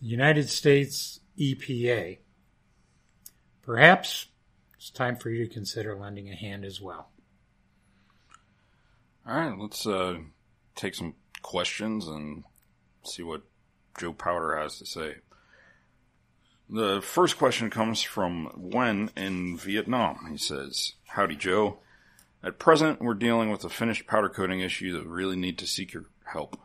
the 0.01 0.07
United 0.07 0.49
States 0.49 1.21
EPA. 1.39 2.19
Perhaps 3.63 4.27
it's 4.77 4.91
time 4.91 5.17
for 5.17 5.31
you 5.31 5.47
to 5.47 5.53
consider 5.53 5.95
lending 5.95 6.31
a 6.31 6.35
hand 6.35 6.65
as 6.65 6.81
well. 6.81 7.11
All 9.27 9.37
right, 9.37 9.59
let's 9.59 9.87
uh, 9.87 10.17
take 10.75 10.95
some 10.95 11.15
questions 11.43 12.09
and 12.09 12.45
see 13.05 13.23
what 13.23 13.43
Joe 13.99 14.13
Powder 14.13 14.57
has 14.57 14.79
to 14.79 14.87
say. 14.87 15.17
The 16.69 17.03
first 17.03 17.37
question 17.37 17.69
comes 17.69 18.03
from 18.03 18.51
Wen 18.57 19.11
in 19.17 19.57
Vietnam. 19.59 20.29
He 20.31 20.39
says, 20.39 20.95
Howdy, 21.07 21.37
Joe. 21.37 21.81
At 22.43 22.59
present, 22.59 23.03
we're 23.03 23.15
dealing 23.15 23.51
with 23.51 23.65
a 23.65 23.69
finished 23.69 24.07
powder 24.07 24.29
coating 24.29 24.61
issue 24.61 24.93
that 24.93 25.05
we 25.05 25.11
really 25.11 25.37
need 25.37 25.59
to 25.59 25.67
seek 25.67 25.93
your 25.93 26.07
help. 26.25 26.59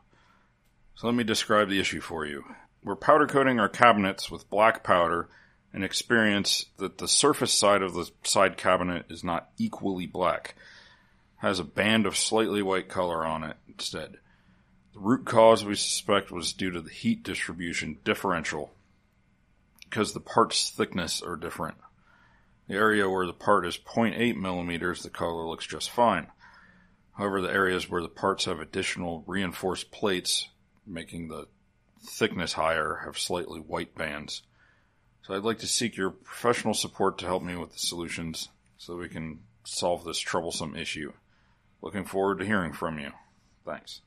So 0.96 1.08
let 1.08 1.15
me 1.15 1.24
describe 1.24 1.70
the 1.70 1.79
issue 1.79 2.00
for 2.00 2.25
you. 2.25 2.46
We're 2.84 2.96
powder 2.96 3.27
coating 3.27 3.60
our 3.60 3.67
cabinets 3.67 4.32
with 4.32 4.50
black 4.50 4.84
powder 4.84 5.29
and 5.74 5.84
experience 5.84 6.67
that 6.77 6.98
the 6.98 7.08
surface 7.08 7.51
side 7.51 7.82
of 7.82 7.94
the 7.94 8.10
side 8.24 8.55
cabinet 8.55 9.05
is 9.10 9.24
not 9.24 9.50
equally 9.58 10.05
black 10.05 10.55
has 11.38 11.60
a 11.60 11.63
band 11.63 12.05
of 12.05 12.17
slightly 12.17 12.62
white 12.62 12.89
color 12.89 13.25
on 13.25 13.44
it 13.44 13.58
instead. 13.67 14.17
The 14.94 15.00
root 15.00 15.25
cause 15.25 15.65
we 15.65 15.75
suspect 15.75 16.32
was 16.32 16.53
due 16.53 16.72
to 16.72 16.82
the 16.82 16.89
heat 16.89 17.24
distribution 17.24 18.00
differential 18.03 18.72
because 19.84 20.13
the 20.13 20.20
parts 20.22 20.70
thickness 20.70 21.22
are 21.22 21.36
different. 21.36 21.77
The 22.67 22.75
area 22.75 23.10
where 23.10 23.27
the 23.27 23.34
part 23.34 23.65
is 23.65 23.77
0.8 23.77 24.36
millimeters, 24.36 25.03
the 25.03 25.10
color 25.10 25.48
looks 25.48 25.67
just 25.67 25.89
fine. 25.89 26.27
However, 27.13 27.41
the 27.41 27.51
areas 27.51 27.89
where 27.89 28.01
the 28.01 28.10
parts 28.10 28.45
have 28.45 28.60
additional 28.60 29.24
reinforced 29.27 29.91
plates, 29.91 30.50
making 30.86 31.27
the 31.27 31.48
thickness 32.01 32.53
higher, 32.53 33.01
have 33.05 33.17
slightly 33.17 33.60
white 33.60 33.95
bands. 33.95 34.41
So 35.22 35.34
I'd 35.34 35.43
like 35.43 35.60
to 35.60 35.67
seek 35.67 35.95
your 35.95 36.12
professional 36.12 36.74
support 36.74 37.17
to 37.19 37.25
help 37.25 37.41
me 37.41 37.55
with 37.55 37.74
the 37.74 37.79
solutions 37.79 38.50
so 38.77 38.98
we 38.98 39.10
can 39.10 39.39
solve 39.63 40.03
this 40.03 40.19
troublesome 40.19 40.75
issue. 40.75 41.13
Looking 41.81 42.05
forward 42.05 42.39
to 42.39 42.45
hearing 42.45 42.74
from 42.74 43.00
you. 43.00 43.12
Thanks. 43.65 44.01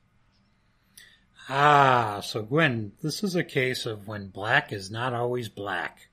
Ah, 1.49 2.21
so 2.23 2.43
Gwen, 2.43 2.91
this 3.01 3.23
is 3.23 3.35
a 3.35 3.43
case 3.43 3.85
of 3.85 4.07
when 4.07 4.27
black 4.27 4.71
is 4.71 4.91
not 4.91 5.13
always 5.13 5.49
black. 5.49 6.09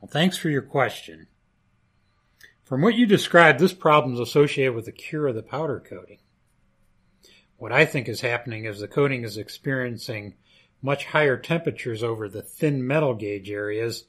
Well, 0.00 0.10
thanks 0.10 0.36
for 0.36 0.48
your 0.48 0.62
question. 0.62 1.26
From 2.70 2.82
what 2.82 2.94
you 2.94 3.04
described, 3.04 3.58
this 3.58 3.72
problem 3.72 4.14
is 4.14 4.20
associated 4.20 4.76
with 4.76 4.84
the 4.84 4.92
cure 4.92 5.26
of 5.26 5.34
the 5.34 5.42
powder 5.42 5.80
coating. 5.80 6.18
What 7.56 7.72
I 7.72 7.84
think 7.84 8.08
is 8.08 8.20
happening 8.20 8.64
is 8.64 8.78
the 8.78 8.86
coating 8.86 9.24
is 9.24 9.36
experiencing 9.36 10.34
much 10.80 11.06
higher 11.06 11.36
temperatures 11.36 12.04
over 12.04 12.28
the 12.28 12.42
thin 12.42 12.86
metal 12.86 13.14
gauge 13.14 13.50
areas 13.50 14.04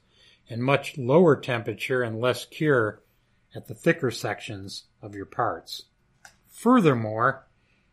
and 0.48 0.62
much 0.62 0.96
lower 0.96 1.34
temperature 1.34 2.04
and 2.04 2.20
less 2.20 2.44
cure 2.44 3.02
at 3.52 3.66
the 3.66 3.74
thicker 3.74 4.12
sections 4.12 4.84
of 5.02 5.16
your 5.16 5.26
parts. 5.26 5.86
Furthermore, 6.48 7.48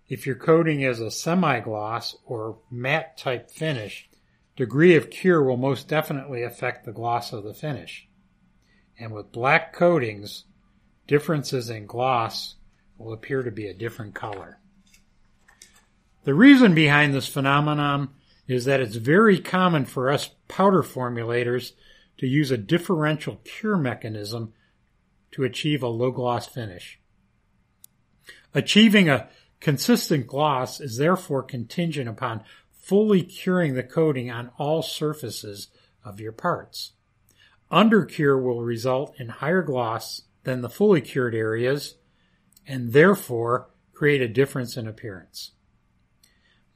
if 0.08 0.28
your 0.28 0.36
coating 0.36 0.82
is 0.82 1.00
a 1.00 1.10
semi-gloss 1.10 2.16
or 2.28 2.60
matte 2.70 3.18
type 3.18 3.50
finish, 3.50 4.08
degree 4.56 4.96
of 4.96 5.10
cure 5.10 5.42
will 5.42 5.58
most 5.58 5.88
definitely 5.88 6.44
affect 6.44 6.86
the 6.86 6.92
gloss 6.92 7.34
of 7.34 7.44
the 7.44 7.56
finish. 7.56 8.08
And 9.00 9.14
with 9.14 9.32
black 9.32 9.74
coatings, 9.74 10.44
differences 11.10 11.72
in 11.72 11.88
gloss 11.88 12.54
will 13.00 13.14
appear 13.14 13.42
to 13.42 13.50
be 13.50 13.66
a 13.66 13.74
different 13.74 14.14
color. 14.14 14.60
The 16.24 16.36
reason 16.36 16.76
behind 16.76 17.16
this 17.16 17.28
phenomenon 17.28 18.10
is 18.48 18.66
that 18.66 18.80
it's 18.80 18.96
very 18.96 19.40
common 19.40 19.86
for 19.86 20.12
us 20.12 20.30
powder 20.48 20.84
formulators 20.84 21.72
to 22.20 22.28
use 22.28 22.52
a 22.52 22.58
differential 22.58 23.38
cure 23.44 23.76
mechanism 23.76 24.54
to 25.32 25.44
achieve 25.44 25.82
a 25.82 25.88
low 25.88 26.12
gloss 26.12 26.46
finish. 26.46 27.00
Achieving 28.54 29.10
a 29.10 29.30
consistent 29.60 30.28
gloss 30.28 30.80
is 30.80 30.98
therefore 30.98 31.42
contingent 31.42 32.08
upon 32.08 32.44
fully 32.72 33.24
curing 33.24 33.74
the 33.74 33.84
coating 33.84 34.30
on 34.30 34.52
all 34.60 34.84
surfaces 34.84 35.70
of 36.06 36.20
your 36.20 36.34
parts. 36.34 36.92
Undercure 37.72 38.42
will 38.42 38.62
result 38.62 39.16
in 39.20 39.30
higher 39.30 39.64
gloss 39.64 40.24
than 40.44 40.62
the 40.62 40.70
fully 40.70 41.02
cured 41.02 41.36
areas 41.36 41.96
and 42.68 42.94
therefore 42.94 43.70
create 43.94 44.22
a 44.22 44.28
difference 44.28 44.78
in 44.78 44.88
appearance. 44.88 45.52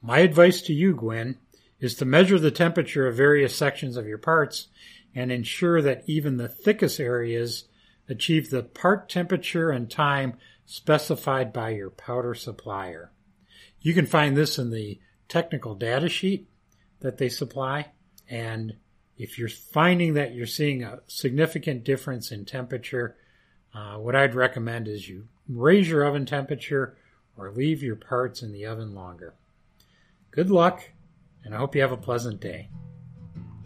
My 0.02 0.18
advice 0.18 0.60
to 0.62 0.74
you, 0.74 0.94
Gwen, 0.94 1.38
is 1.80 1.94
to 1.96 2.04
measure 2.04 2.38
the 2.38 2.50
temperature 2.50 3.06
of 3.06 3.16
various 3.16 3.56
sections 3.56 3.96
of 3.96 4.06
your 4.06 4.18
parts 4.18 4.68
and 5.14 5.30
ensure 5.30 5.80
that 5.80 6.02
even 6.06 6.36
the 6.36 6.48
thickest 6.48 7.00
areas 7.00 7.64
achieve 8.08 8.50
the 8.50 8.62
part 8.62 9.08
temperature 9.08 9.70
and 9.70 9.90
time 9.90 10.34
specified 10.66 11.52
by 11.52 11.70
your 11.70 11.90
powder 11.90 12.34
supplier. 12.34 13.10
You 13.80 13.94
can 13.94 14.06
find 14.06 14.36
this 14.36 14.58
in 14.58 14.70
the 14.70 14.98
technical 15.28 15.74
data 15.74 16.08
sheet 16.08 16.48
that 17.00 17.18
they 17.18 17.28
supply. 17.28 17.92
And 18.28 18.76
if 19.16 19.38
you're 19.38 19.48
finding 19.48 20.14
that 20.14 20.34
you're 20.34 20.46
seeing 20.46 20.82
a 20.82 21.00
significant 21.06 21.84
difference 21.84 22.32
in 22.32 22.44
temperature, 22.44 23.16
uh, 23.74 23.96
what 23.96 24.14
I'd 24.14 24.34
recommend 24.34 24.88
is 24.88 25.08
you 25.08 25.26
raise 25.48 25.88
your 25.88 26.04
oven 26.04 26.26
temperature 26.26 26.96
or 27.36 27.50
leave 27.50 27.82
your 27.82 27.96
parts 27.96 28.42
in 28.42 28.52
the 28.52 28.66
oven 28.66 28.94
longer. 28.94 29.34
Good 30.30 30.50
luck 30.50 30.90
and 31.44 31.54
I 31.54 31.58
hope 31.58 31.74
you 31.74 31.82
have 31.82 31.92
a 31.92 31.96
pleasant 31.96 32.40
day. 32.40 32.68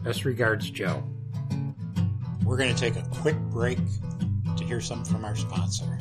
Best 0.02 0.24
regards, 0.24 0.70
Joe. 0.70 1.02
We're 2.44 2.56
going 2.56 2.74
to 2.74 2.80
take 2.80 2.96
a 2.96 3.06
quick 3.10 3.36
break 3.50 3.78
to 4.56 4.64
hear 4.64 4.80
something 4.80 5.12
from 5.12 5.24
our 5.24 5.36
sponsor. 5.36 5.98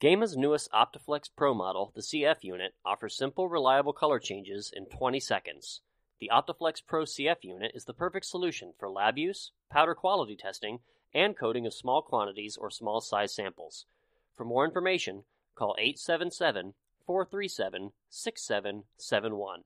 Gema's 0.00 0.36
newest 0.36 0.70
Optiflex 0.70 1.30
Pro 1.34 1.54
model, 1.54 1.92
the 1.94 2.02
CF 2.02 2.36
unit, 2.42 2.74
offers 2.84 3.16
simple, 3.16 3.48
reliable 3.48 3.92
color 3.92 4.18
changes 4.18 4.70
in 4.74 4.86
20 4.86 5.18
seconds. 5.18 5.80
The 6.20 6.30
Optiflex 6.32 6.84
Pro 6.86 7.02
CF 7.02 7.42
unit 7.42 7.72
is 7.74 7.84
the 7.84 7.92
perfect 7.92 8.26
solution 8.26 8.72
for 8.78 8.88
lab 8.88 9.18
use, 9.18 9.50
powder 9.70 9.94
quality 9.94 10.36
testing, 10.36 10.80
and 11.12 11.36
coating 11.36 11.66
of 11.66 11.74
small 11.74 12.02
quantities 12.02 12.56
or 12.56 12.70
small 12.70 13.00
size 13.00 13.34
samples. 13.34 13.86
For 14.34 14.44
more 14.44 14.64
information, 14.64 15.24
call 15.54 15.74
877 15.78 16.74
437 17.06 17.92
6771. 18.08 19.64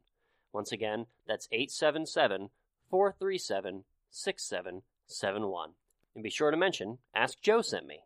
Once 0.52 0.72
again, 0.72 1.06
that's 1.26 1.48
877 1.52 2.50
437 2.90 3.84
6771. 4.10 5.70
And 6.14 6.24
be 6.24 6.30
sure 6.30 6.50
to 6.50 6.56
mention 6.56 6.98
Ask 7.14 7.40
Joe 7.40 7.62
sent 7.62 7.86
me. 7.86 8.00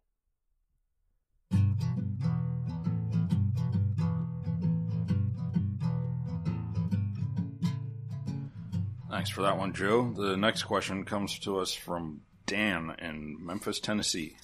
Thanks 9.22 9.30
for 9.30 9.42
that 9.42 9.56
one, 9.56 9.72
Joe. 9.72 10.12
The 10.12 10.36
next 10.36 10.64
question 10.64 11.04
comes 11.04 11.38
to 11.38 11.60
us 11.60 11.72
from 11.72 12.22
Dan 12.44 12.96
in 12.98 13.36
Memphis, 13.38 13.78
Tennessee. 13.78 14.36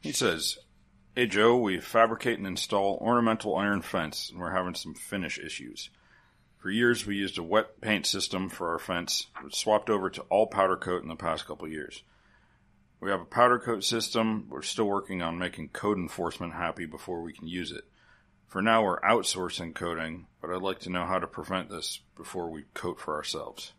He 0.00 0.10
says, 0.10 0.58
Hey 1.14 1.28
Joe, 1.28 1.56
we 1.56 1.78
fabricate 1.78 2.36
and 2.36 2.46
install 2.48 2.98
ornamental 3.00 3.54
iron 3.54 3.80
fence, 3.80 4.28
and 4.28 4.40
we're 4.40 4.56
having 4.56 4.74
some 4.74 4.94
finish 4.94 5.38
issues. 5.38 5.88
For 6.58 6.68
years, 6.68 7.06
we 7.06 7.14
used 7.14 7.38
a 7.38 7.44
wet 7.44 7.80
paint 7.80 8.04
system 8.04 8.48
for 8.48 8.72
our 8.72 8.80
fence, 8.80 9.28
which 9.40 9.54
swapped 9.54 9.88
over 9.88 10.10
to 10.10 10.22
all 10.22 10.48
powder 10.48 10.76
coat 10.76 11.04
in 11.04 11.08
the 11.08 11.14
past 11.14 11.46
couple 11.46 11.68
years. 11.68 12.02
We 12.98 13.08
have 13.12 13.20
a 13.20 13.24
powder 13.24 13.60
coat 13.60 13.84
system. 13.84 14.48
We're 14.50 14.62
still 14.62 14.86
working 14.86 15.22
on 15.22 15.38
making 15.38 15.68
code 15.68 15.98
enforcement 15.98 16.54
happy 16.54 16.86
before 16.86 17.22
we 17.22 17.34
can 17.34 17.46
use 17.46 17.70
it. 17.70 17.84
For 18.48 18.62
now, 18.62 18.82
we're 18.82 19.00
outsourcing 19.02 19.76
coating, 19.76 20.26
but 20.40 20.50
I'd 20.50 20.60
like 20.60 20.80
to 20.80 20.90
know 20.90 21.06
how 21.06 21.20
to 21.20 21.28
prevent 21.28 21.70
this 21.70 22.00
before 22.16 22.50
we 22.50 22.64
coat 22.74 22.98
for 22.98 23.14
ourselves. 23.14 23.74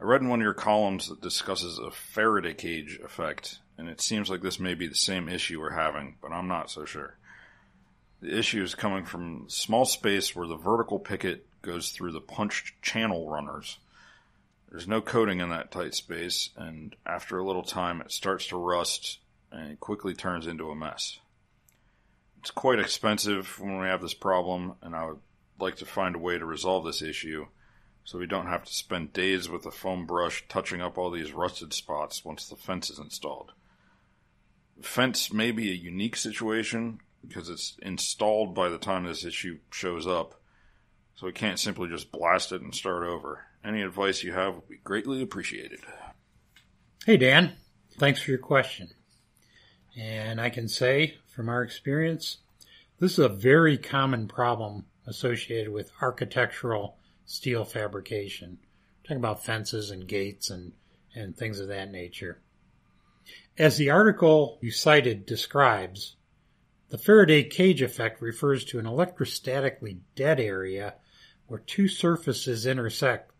I 0.00 0.04
read 0.04 0.22
in 0.22 0.30
one 0.30 0.40
of 0.40 0.44
your 0.44 0.54
columns 0.54 1.08
that 1.08 1.20
discusses 1.20 1.78
a 1.78 1.90
Faraday 1.90 2.54
cage 2.54 2.98
effect, 3.04 3.58
and 3.76 3.86
it 3.86 4.00
seems 4.00 4.30
like 4.30 4.40
this 4.40 4.58
may 4.58 4.72
be 4.72 4.86
the 4.86 4.94
same 4.94 5.28
issue 5.28 5.60
we're 5.60 5.70
having, 5.70 6.16
but 6.22 6.32
I'm 6.32 6.48
not 6.48 6.70
so 6.70 6.86
sure. 6.86 7.18
The 8.22 8.38
issue 8.38 8.62
is 8.62 8.74
coming 8.74 9.04
from 9.04 9.44
small 9.48 9.84
space 9.84 10.34
where 10.34 10.48
the 10.48 10.56
vertical 10.56 10.98
picket 10.98 11.46
goes 11.60 11.90
through 11.90 12.12
the 12.12 12.20
punched 12.20 12.80
channel 12.80 13.28
runners. 13.28 13.76
There's 14.70 14.88
no 14.88 15.02
coating 15.02 15.40
in 15.40 15.50
that 15.50 15.70
tight 15.70 15.94
space, 15.94 16.48
and 16.56 16.96
after 17.04 17.38
a 17.38 17.44
little 17.46 17.62
time, 17.62 18.00
it 18.00 18.10
starts 18.10 18.46
to 18.48 18.56
rust 18.56 19.18
and 19.52 19.72
it 19.72 19.80
quickly 19.80 20.14
turns 20.14 20.46
into 20.46 20.70
a 20.70 20.76
mess. 20.76 21.18
It's 22.38 22.50
quite 22.50 22.78
expensive 22.78 23.60
when 23.60 23.78
we 23.78 23.88
have 23.88 24.00
this 24.00 24.14
problem, 24.14 24.76
and 24.80 24.96
I 24.96 25.04
would 25.06 25.18
like 25.58 25.76
to 25.76 25.84
find 25.84 26.14
a 26.14 26.20
way 26.20 26.38
to 26.38 26.46
resolve 26.46 26.86
this 26.86 27.02
issue 27.02 27.48
so 28.04 28.18
we 28.18 28.26
don't 28.26 28.46
have 28.46 28.64
to 28.64 28.72
spend 28.72 29.12
days 29.12 29.48
with 29.48 29.66
a 29.66 29.70
foam 29.70 30.06
brush 30.06 30.44
touching 30.48 30.80
up 30.80 30.98
all 30.98 31.10
these 31.10 31.32
rusted 31.32 31.72
spots 31.72 32.24
once 32.24 32.48
the 32.48 32.56
fence 32.56 32.90
is 32.90 32.98
installed. 32.98 33.52
Fence 34.80 35.32
may 35.32 35.50
be 35.50 35.70
a 35.70 35.74
unique 35.74 36.16
situation 36.16 37.00
because 37.26 37.48
it's 37.48 37.76
installed 37.82 38.54
by 38.54 38.68
the 38.68 38.78
time 38.78 39.04
this 39.04 39.24
issue 39.24 39.58
shows 39.70 40.06
up, 40.06 40.40
so 41.14 41.26
we 41.26 41.32
can't 41.32 41.58
simply 41.58 41.88
just 41.88 42.10
blast 42.10 42.52
it 42.52 42.62
and 42.62 42.74
start 42.74 43.02
over. 43.02 43.44
Any 43.64 43.82
advice 43.82 44.22
you 44.22 44.32
have 44.32 44.54
would 44.54 44.68
be 44.68 44.78
greatly 44.82 45.22
appreciated. 45.22 45.80
Hey, 47.04 47.18
Dan. 47.18 47.52
Thanks 47.98 48.22
for 48.22 48.30
your 48.30 48.38
question. 48.38 48.90
And 49.98 50.40
I 50.40 50.48
can 50.48 50.68
say 50.68 51.16
from 51.28 51.48
our 51.48 51.62
experience, 51.62 52.38
this 52.98 53.12
is 53.12 53.18
a 53.18 53.28
very 53.28 53.76
common 53.76 54.28
problem 54.28 54.86
associated 55.06 55.72
with 55.72 55.92
architectural 56.00 56.96
steel 57.30 57.64
fabrication. 57.64 58.58
We're 58.58 59.02
talking 59.04 59.16
about 59.18 59.44
fences 59.44 59.92
and 59.92 60.06
gates 60.06 60.50
and, 60.50 60.72
and 61.14 61.36
things 61.36 61.60
of 61.60 61.68
that 61.68 61.92
nature. 61.92 62.40
As 63.56 63.76
the 63.76 63.90
article 63.90 64.58
you 64.60 64.72
cited 64.72 65.26
describes, 65.26 66.16
the 66.88 66.98
Faraday 66.98 67.44
cage 67.44 67.82
effect 67.82 68.20
refers 68.20 68.64
to 68.64 68.80
an 68.80 68.84
electrostatically 68.84 69.98
dead 70.16 70.40
area 70.40 70.94
where 71.46 71.60
two 71.60 71.86
surfaces 71.86 72.66
intersect, 72.66 73.30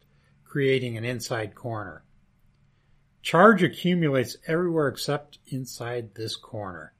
creating 0.44 0.96
an 0.96 1.04
inside 1.04 1.56
corner. 1.56 2.04
Charge 3.22 3.64
accumulates 3.64 4.36
everywhere 4.46 4.86
except 4.86 5.40
inside 5.48 6.14
this 6.14 6.36
corner. 6.36 6.92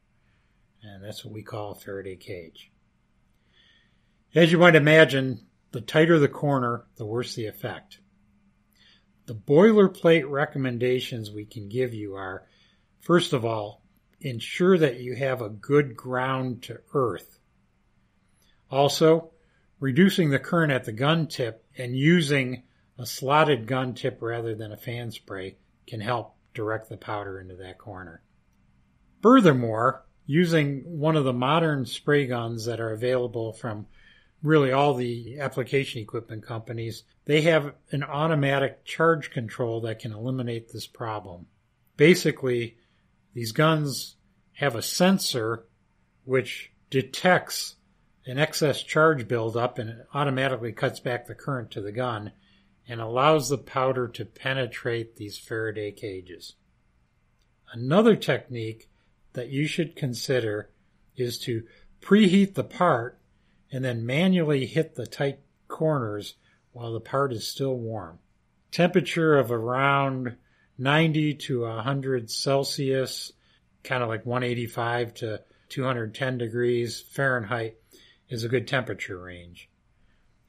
And 0.83 1.05
that's 1.05 1.24
what 1.24 1.35
we 1.35 1.42
call 1.42 1.70
a 1.70 1.76
Faraday 1.76 2.16
cage. 2.16 2.72
As 4.35 4.50
you 4.50 4.59
might 4.59 4.74
imagine, 4.74 5.46
the 5.72 5.80
tighter 5.80 6.18
the 6.18 6.28
corner, 6.28 6.85
the 6.96 7.06
worse 7.06 7.35
the 7.35 7.46
effect. 7.46 7.98
The 9.26 9.35
boilerplate 9.35 10.28
recommendations 10.28 11.30
we 11.30 11.44
can 11.44 11.68
give 11.68 11.94
you 11.94 12.16
are 12.16 12.46
first 13.00 13.33
of 13.33 13.44
all, 13.44 13.83
ensure 14.20 14.76
that 14.78 15.00
you 15.00 15.14
have 15.14 15.40
a 15.40 15.48
good 15.48 15.96
ground 15.96 16.62
to 16.64 16.80
earth. 16.94 17.38
Also, 18.70 19.33
reducing 19.80 20.30
the 20.30 20.38
current 20.38 20.72
at 20.72 20.85
the 20.85 20.92
gun 20.92 21.26
tip 21.26 21.64
and 21.76 21.96
using 21.96 22.62
a 22.98 23.06
slotted 23.06 23.66
gun 23.66 23.94
tip 23.94 24.18
rather 24.20 24.54
than 24.54 24.72
a 24.72 24.76
fan 24.76 25.11
spray 25.11 25.56
can 25.87 26.00
help 26.00 26.37
direct 26.52 26.88
the 26.88 26.96
powder 26.96 27.40
into 27.40 27.56
that 27.56 27.78
corner. 27.78 28.22
Furthermore, 29.22 30.04
using 30.26 30.83
one 30.98 31.16
of 31.16 31.24
the 31.24 31.33
modern 31.33 31.87
spray 31.87 32.26
guns 32.26 32.66
that 32.66 32.80
are 32.80 32.92
available 32.92 33.52
from 33.52 33.87
really 34.42 34.72
all 34.72 34.94
the 34.94 35.38
application 35.40 36.00
equipment 36.00 36.46
companies, 36.46 37.05
they 37.26 37.42
have 37.42 37.74
an 37.90 38.03
automatic 38.03 38.85
charge 38.85 39.31
control 39.31 39.83
that 39.83 39.98
can 39.98 40.12
eliminate 40.12 40.72
this 40.72 40.87
problem. 40.87 41.46
Basically, 41.96 42.76
these 43.35 43.53
guns 43.53 44.16
have 44.53 44.74
a 44.74 44.83
sensor 44.83 45.66
which 46.24 46.72
detects 46.88 47.76
an 48.26 48.38
excess 48.38 48.83
charge 48.83 49.29
buildup 49.29 49.79
and 49.79 49.90
it 49.90 50.07
automatically 50.14 50.72
cuts 50.72 51.00
back 51.00 51.26
the 51.26 51.35
current 51.35 51.70
to 51.70 51.81
the 51.81 51.92
gun 51.92 52.33
and 52.88 53.00
allows 53.00 53.48
the 53.48 53.59
powder 53.59 54.09
to 54.09 54.24
penetrate 54.24 55.16
these 55.16 55.38
Faraday 55.38 55.92
cages. 55.92 56.55
Another 57.72 58.16
technique 58.16 58.88
that 59.35 59.48
you 59.48 59.66
should 59.66 59.94
consider 59.94 60.70
is 61.16 61.38
to 61.38 61.62
preheat 62.00 62.55
the 62.55 62.64
part 62.64 63.19
and 63.72 63.85
then 63.85 64.06
manually 64.06 64.66
hit 64.66 64.94
the 64.94 65.06
tight 65.06 65.40
corners 65.68 66.35
while 66.72 66.92
the 66.92 67.00
part 67.00 67.33
is 67.33 67.46
still 67.46 67.76
warm. 67.76 68.18
Temperature 68.70 69.38
of 69.38 69.50
around 69.50 70.37
90 70.78 71.35
to 71.35 71.62
100 71.62 72.30
Celsius, 72.30 73.33
kind 73.83 74.02
of 74.02 74.09
like 74.09 74.24
185 74.24 75.14
to 75.14 75.42
210 75.68 76.38
degrees 76.38 77.00
Fahrenheit 77.00 77.76
is 78.28 78.44
a 78.44 78.48
good 78.48 78.66
temperature 78.66 79.18
range. 79.18 79.68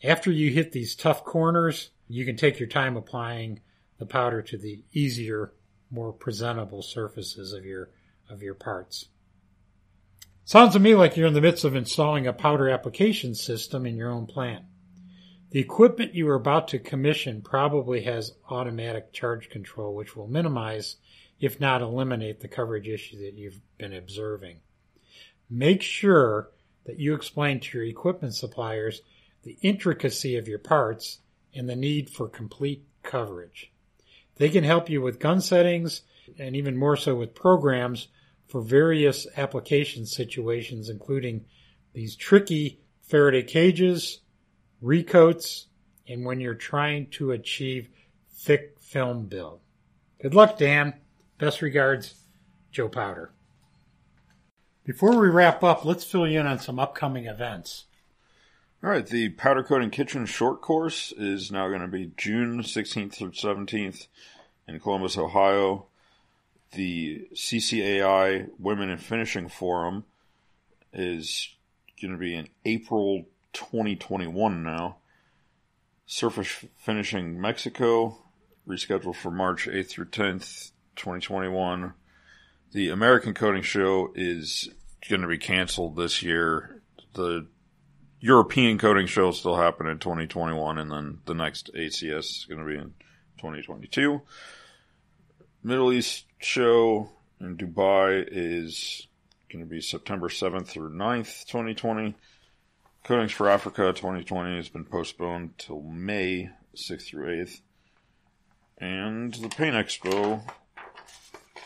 After 0.03 0.31
you 0.31 0.51
hit 0.51 0.71
these 0.71 0.95
tough 0.95 1.23
corners, 1.23 1.89
you 2.07 2.25
can 2.25 2.35
take 2.35 2.59
your 2.59 2.69
time 2.69 2.97
applying 2.97 3.61
the 3.99 4.05
powder 4.05 4.41
to 4.41 4.57
the 4.57 4.83
easier, 4.91 5.53
more 5.91 6.11
presentable 6.11 6.81
surfaces 6.81 7.53
of 7.53 7.65
your 7.65 7.89
of 8.29 8.41
your 8.41 8.55
parts. 8.55 9.07
Sounds 10.43 10.73
to 10.73 10.79
me 10.79 10.95
like 10.95 11.15
you're 11.15 11.27
in 11.27 11.33
the 11.33 11.41
midst 11.41 11.63
of 11.63 11.75
installing 11.75 12.27
a 12.27 12.33
powder 12.33 12.69
application 12.69 13.35
system 13.35 13.85
in 13.85 13.95
your 13.95 14.09
own 14.09 14.25
plant. 14.25 14.65
The 15.51 15.59
equipment 15.59 16.15
you 16.15 16.27
are 16.29 16.35
about 16.35 16.69
to 16.69 16.79
commission 16.79 17.41
probably 17.41 18.03
has 18.03 18.35
automatic 18.49 19.13
charge 19.13 19.49
control, 19.49 19.93
which 19.93 20.15
will 20.15 20.27
minimize, 20.27 20.95
if 21.39 21.59
not 21.59 21.81
eliminate, 21.81 22.39
the 22.39 22.47
coverage 22.47 22.87
issue 22.87 23.19
that 23.19 23.33
you've 23.33 23.59
been 23.77 23.93
observing. 23.93 24.57
Make 25.49 25.81
sure 25.81 26.49
that 26.85 26.99
you 26.99 27.13
explain 27.13 27.59
to 27.59 27.77
your 27.77 27.85
equipment 27.85 28.33
suppliers 28.33 29.01
the 29.43 29.57
intricacy 29.61 30.37
of 30.37 30.47
your 30.47 30.59
parts 30.59 31.19
and 31.53 31.69
the 31.69 31.75
need 31.75 32.09
for 32.09 32.27
complete 32.27 32.85
coverage. 33.03 33.71
They 34.37 34.49
can 34.49 34.63
help 34.63 34.89
you 34.89 35.01
with 35.01 35.19
gun 35.19 35.41
settings 35.41 36.01
and 36.39 36.55
even 36.55 36.77
more 36.77 36.95
so 36.95 37.15
with 37.15 37.35
programs 37.35 38.07
for 38.51 38.61
various 38.61 39.25
application 39.37 40.05
situations, 40.05 40.89
including 40.89 41.45
these 41.93 42.17
tricky 42.17 42.81
Faraday 43.01 43.43
cages, 43.43 44.19
recoats, 44.81 45.67
and 46.07 46.25
when 46.25 46.41
you're 46.41 46.53
trying 46.53 47.07
to 47.11 47.31
achieve 47.31 47.87
thick 48.33 48.75
film 48.81 49.27
build. 49.27 49.61
Good 50.21 50.35
luck, 50.35 50.57
Dan. 50.57 50.95
Best 51.37 51.61
regards, 51.61 52.13
Joe 52.71 52.89
Powder. 52.89 53.31
Before 54.83 55.17
we 55.17 55.29
wrap 55.29 55.63
up, 55.63 55.85
let's 55.85 56.03
fill 56.03 56.27
you 56.27 56.41
in 56.41 56.47
on 56.47 56.59
some 56.59 56.77
upcoming 56.77 57.27
events. 57.27 57.85
All 58.83 58.89
right, 58.89 59.05
the 59.05 59.29
Powder 59.29 59.63
Coating 59.63 59.91
Kitchen 59.91 60.25
short 60.25 60.59
course 60.59 61.13
is 61.15 61.51
now 61.51 61.69
going 61.69 61.81
to 61.81 61.87
be 61.87 62.11
June 62.17 62.63
16th 62.63 63.13
through 63.13 63.31
17th 63.31 64.07
in 64.67 64.79
Columbus, 64.79 65.17
Ohio. 65.17 65.85
The 66.73 67.27
CCAI 67.33 68.49
Women 68.57 68.89
in 68.89 68.97
Finishing 68.97 69.49
Forum 69.49 70.05
is 70.93 71.49
going 72.01 72.13
to 72.13 72.17
be 72.17 72.35
in 72.35 72.47
April 72.65 73.25
2021 73.53 74.63
now. 74.63 74.97
Surface 76.05 76.65
Finishing 76.77 77.39
Mexico, 77.39 78.17
rescheduled 78.67 79.15
for 79.15 79.31
March 79.31 79.67
8th 79.67 79.89
through 79.89 80.05
10th, 80.05 80.71
2021. 80.95 81.93
The 82.71 82.89
American 82.89 83.33
Coating 83.33 83.63
Show 83.63 84.11
is 84.15 84.69
going 85.09 85.21
to 85.21 85.27
be 85.27 85.37
canceled 85.37 85.97
this 85.97 86.23
year. 86.23 86.81
The 87.13 87.47
European 88.21 88.77
Coating 88.77 89.07
Show 89.07 89.25
will 89.25 89.33
still 89.33 89.57
happen 89.57 89.87
in 89.87 89.99
2021, 89.99 90.77
and 90.77 90.91
then 90.91 91.19
the 91.25 91.33
next 91.33 91.73
ACS 91.73 92.19
is 92.19 92.45
going 92.47 92.61
to 92.61 92.65
be 92.65 92.77
in 92.77 92.93
2022. 93.39 94.21
Middle 95.63 95.91
East 95.91 96.25
Show 96.43 97.11
in 97.39 97.55
Dubai 97.55 98.27
is 98.27 99.05
going 99.51 99.63
to 99.63 99.69
be 99.69 99.79
September 99.79 100.27
7th 100.27 100.67
through 100.67 100.89
9th, 100.89 101.45
2020. 101.45 102.15
Coatings 103.03 103.31
for 103.31 103.47
Africa 103.47 103.93
2020 103.93 104.55
has 104.55 104.67
been 104.67 104.83
postponed 104.83 105.59
till 105.59 105.83
May 105.83 106.49
6th 106.75 107.03
through 107.03 107.45
8th. 107.45 107.61
And 108.79 109.35
the 109.35 109.49
Paint 109.49 109.75
Expo 109.75 110.41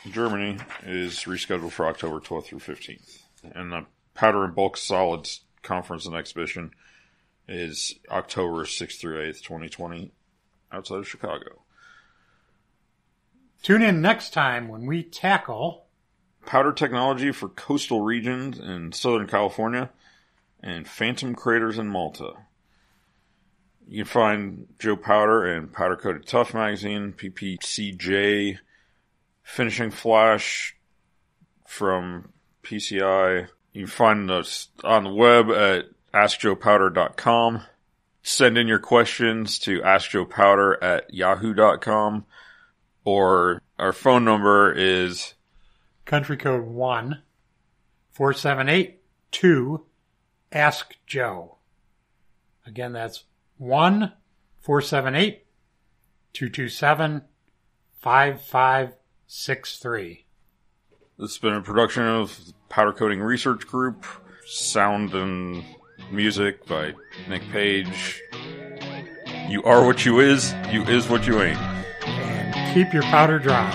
in 0.04 0.12
Germany 0.12 0.58
is 0.86 1.20
rescheduled 1.20 1.72
for 1.72 1.88
October 1.88 2.20
12th 2.20 2.48
through 2.48 2.60
15th. 2.60 3.20
And 3.54 3.72
the 3.72 3.86
Powder 4.14 4.44
and 4.44 4.54
Bulk 4.54 4.76
Solids 4.76 5.40
Conference 5.64 6.06
and 6.06 6.18
Exhibition 6.18 6.72
is 7.48 7.96
October 8.12 8.66
6th 8.66 9.00
through 9.00 9.24
8th, 9.26 9.42
2020, 9.42 10.12
outside 10.74 10.98
of 10.98 11.08
Chicago. 11.08 11.62
Tune 13.66 13.82
in 13.82 14.00
next 14.00 14.32
time 14.32 14.68
when 14.68 14.86
we 14.86 15.02
tackle 15.02 15.88
Powder 16.46 16.72
technology 16.72 17.32
for 17.32 17.50
coastal 17.50 18.02
regions 18.02 18.60
in 18.60 18.92
Southern 18.92 19.26
California 19.26 19.90
and 20.62 20.88
phantom 20.88 21.34
craters 21.34 21.80
in 21.80 21.88
Malta. 21.88 22.34
You 23.88 24.04
can 24.04 24.06
find 24.06 24.68
Joe 24.78 24.96
Powder 24.96 25.46
and 25.46 25.74
Powder 25.74 25.96
Coated 25.96 26.28
Tough 26.28 26.54
magazine, 26.54 27.12
PPCJ, 27.18 28.60
Finishing 29.42 29.90
Flash 29.90 30.78
from 31.66 32.34
PCI. 32.62 33.48
You 33.74 33.82
can 33.86 33.92
find 33.92 34.30
us 34.30 34.68
on 34.84 35.06
the 35.06 35.10
web 35.10 35.50
at 35.50 35.86
askjoepowder.com. 36.14 37.64
Send 38.22 38.60
in 38.60 38.68
your 38.68 38.78
questions 38.78 39.58
to 39.58 39.80
askjoepowder 39.80 40.76
at 40.84 41.12
yahoo.com 41.12 42.26
or 43.06 43.62
our 43.80 43.94
phone 43.94 44.26
number 44.26 44.74
is 44.74 45.36
country 46.04 46.36
code 46.36 46.66
1 46.66 47.22
478 48.12 49.00
2 49.32 49.86
Ask 50.52 50.96
Joe. 51.06 51.58
Again, 52.66 52.92
that's 52.94 53.26
1 53.58 54.14
478 54.60 55.46
227 56.34 57.22
5563. 58.02 60.26
This 61.18 61.32
has 61.32 61.38
been 61.38 61.54
a 61.54 61.62
production 61.62 62.04
of 62.04 62.38
Powder 62.70 62.94
Coating 62.94 63.22
Research 63.22 63.68
Group, 63.68 64.06
sound 64.46 65.14
and 65.14 65.64
music 66.12 66.66
by 66.66 66.94
Nick 67.30 67.44
Page. 67.52 68.22
You 69.48 69.64
are 69.64 69.86
what 69.86 70.06
you 70.06 70.20
is, 70.20 70.54
you 70.72 70.84
is 70.84 71.10
what 71.10 71.26
you 71.26 71.42
ain't. 71.42 71.75
Keep 72.76 72.92
your 72.92 73.04
powder 73.04 73.40
dry. 73.40 73.72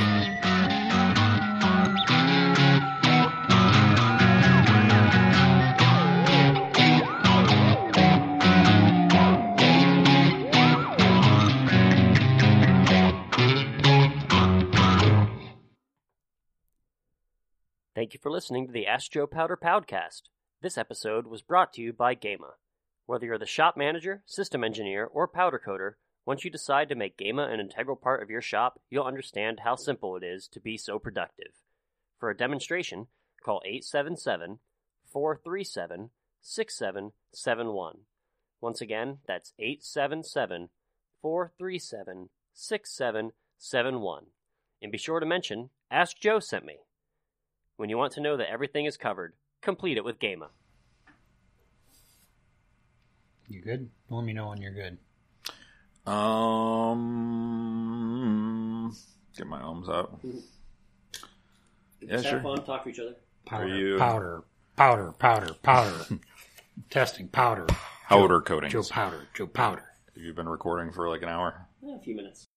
Thank 17.94 18.12
you 18.12 18.20
for 18.22 18.30
listening 18.30 18.66
to 18.66 18.72
the 18.74 18.86
Ask 18.86 19.12
Joe 19.12 19.26
Powder 19.26 19.56
Podcast. 19.56 20.24
This 20.60 20.76
episode 20.76 21.26
was 21.26 21.40
brought 21.40 21.72
to 21.72 21.80
you 21.80 21.94
by 21.94 22.14
Gema. 22.14 22.56
Whether 23.06 23.24
you're 23.24 23.38
the 23.38 23.46
shop 23.46 23.78
manager, 23.78 24.22
system 24.26 24.62
engineer, 24.62 25.06
or 25.06 25.26
powder 25.26 25.58
coater, 25.58 25.96
once 26.30 26.44
you 26.44 26.50
decide 26.52 26.88
to 26.88 26.94
make 26.94 27.18
Gema 27.18 27.48
an 27.48 27.58
integral 27.58 27.96
part 27.96 28.22
of 28.22 28.30
your 28.30 28.40
shop, 28.40 28.78
you'll 28.88 29.02
understand 29.02 29.58
how 29.64 29.74
simple 29.74 30.14
it 30.14 30.22
is 30.22 30.46
to 30.46 30.60
be 30.60 30.76
so 30.76 30.96
productive. 30.96 31.50
For 32.20 32.30
a 32.30 32.36
demonstration, 32.36 33.08
call 33.44 33.60
877 33.66 34.60
437 35.12 36.10
6771. 36.40 37.96
Once 38.60 38.80
again, 38.80 39.18
that's 39.26 39.54
877 39.58 40.68
437 41.20 42.28
6771. 42.54 44.26
And 44.80 44.92
be 44.92 44.98
sure 44.98 45.18
to 45.18 45.26
mention, 45.26 45.70
Ask 45.90 46.16
Joe 46.20 46.38
sent 46.38 46.64
me. 46.64 46.76
When 47.76 47.90
you 47.90 47.98
want 47.98 48.12
to 48.12 48.20
know 48.20 48.36
that 48.36 48.52
everything 48.52 48.84
is 48.84 48.96
covered, 48.96 49.32
complete 49.62 49.96
it 49.96 50.04
with 50.04 50.20
Gema. 50.20 50.50
You 53.48 53.60
good? 53.60 53.90
Let 54.08 54.24
me 54.24 54.32
know 54.32 54.50
when 54.50 54.62
you're 54.62 54.70
good. 54.70 54.96
Um, 57.30 58.96
get 59.36 59.46
my 59.46 59.62
ums 59.62 59.88
out. 59.88 60.18
Yeah, 60.22 60.32
Just 62.08 62.24
sure. 62.24 62.32
have 62.34 62.42
fun, 62.42 62.64
talk 62.64 62.84
to 62.84 62.90
each 62.90 62.98
other. 62.98 63.16
Powder, 63.46 63.68
you- 63.68 63.98
powder, 63.98 64.44
powder, 64.76 65.12
powder, 65.12 65.54
powder. 65.62 66.04
Testing 66.90 67.28
powder. 67.28 67.66
Powder 68.08 68.40
coatings. 68.40 68.72
Joe 68.72 68.82
Powder, 68.90 69.28
Joe 69.34 69.46
Powder. 69.46 69.84
Have 70.14 70.22
you 70.24 70.32
been 70.32 70.48
recording 70.48 70.92
for 70.92 71.08
like 71.08 71.22
an 71.22 71.28
hour? 71.28 71.66
Eh, 71.86 71.94
a 71.94 71.98
few 72.00 72.16
minutes. 72.16 72.48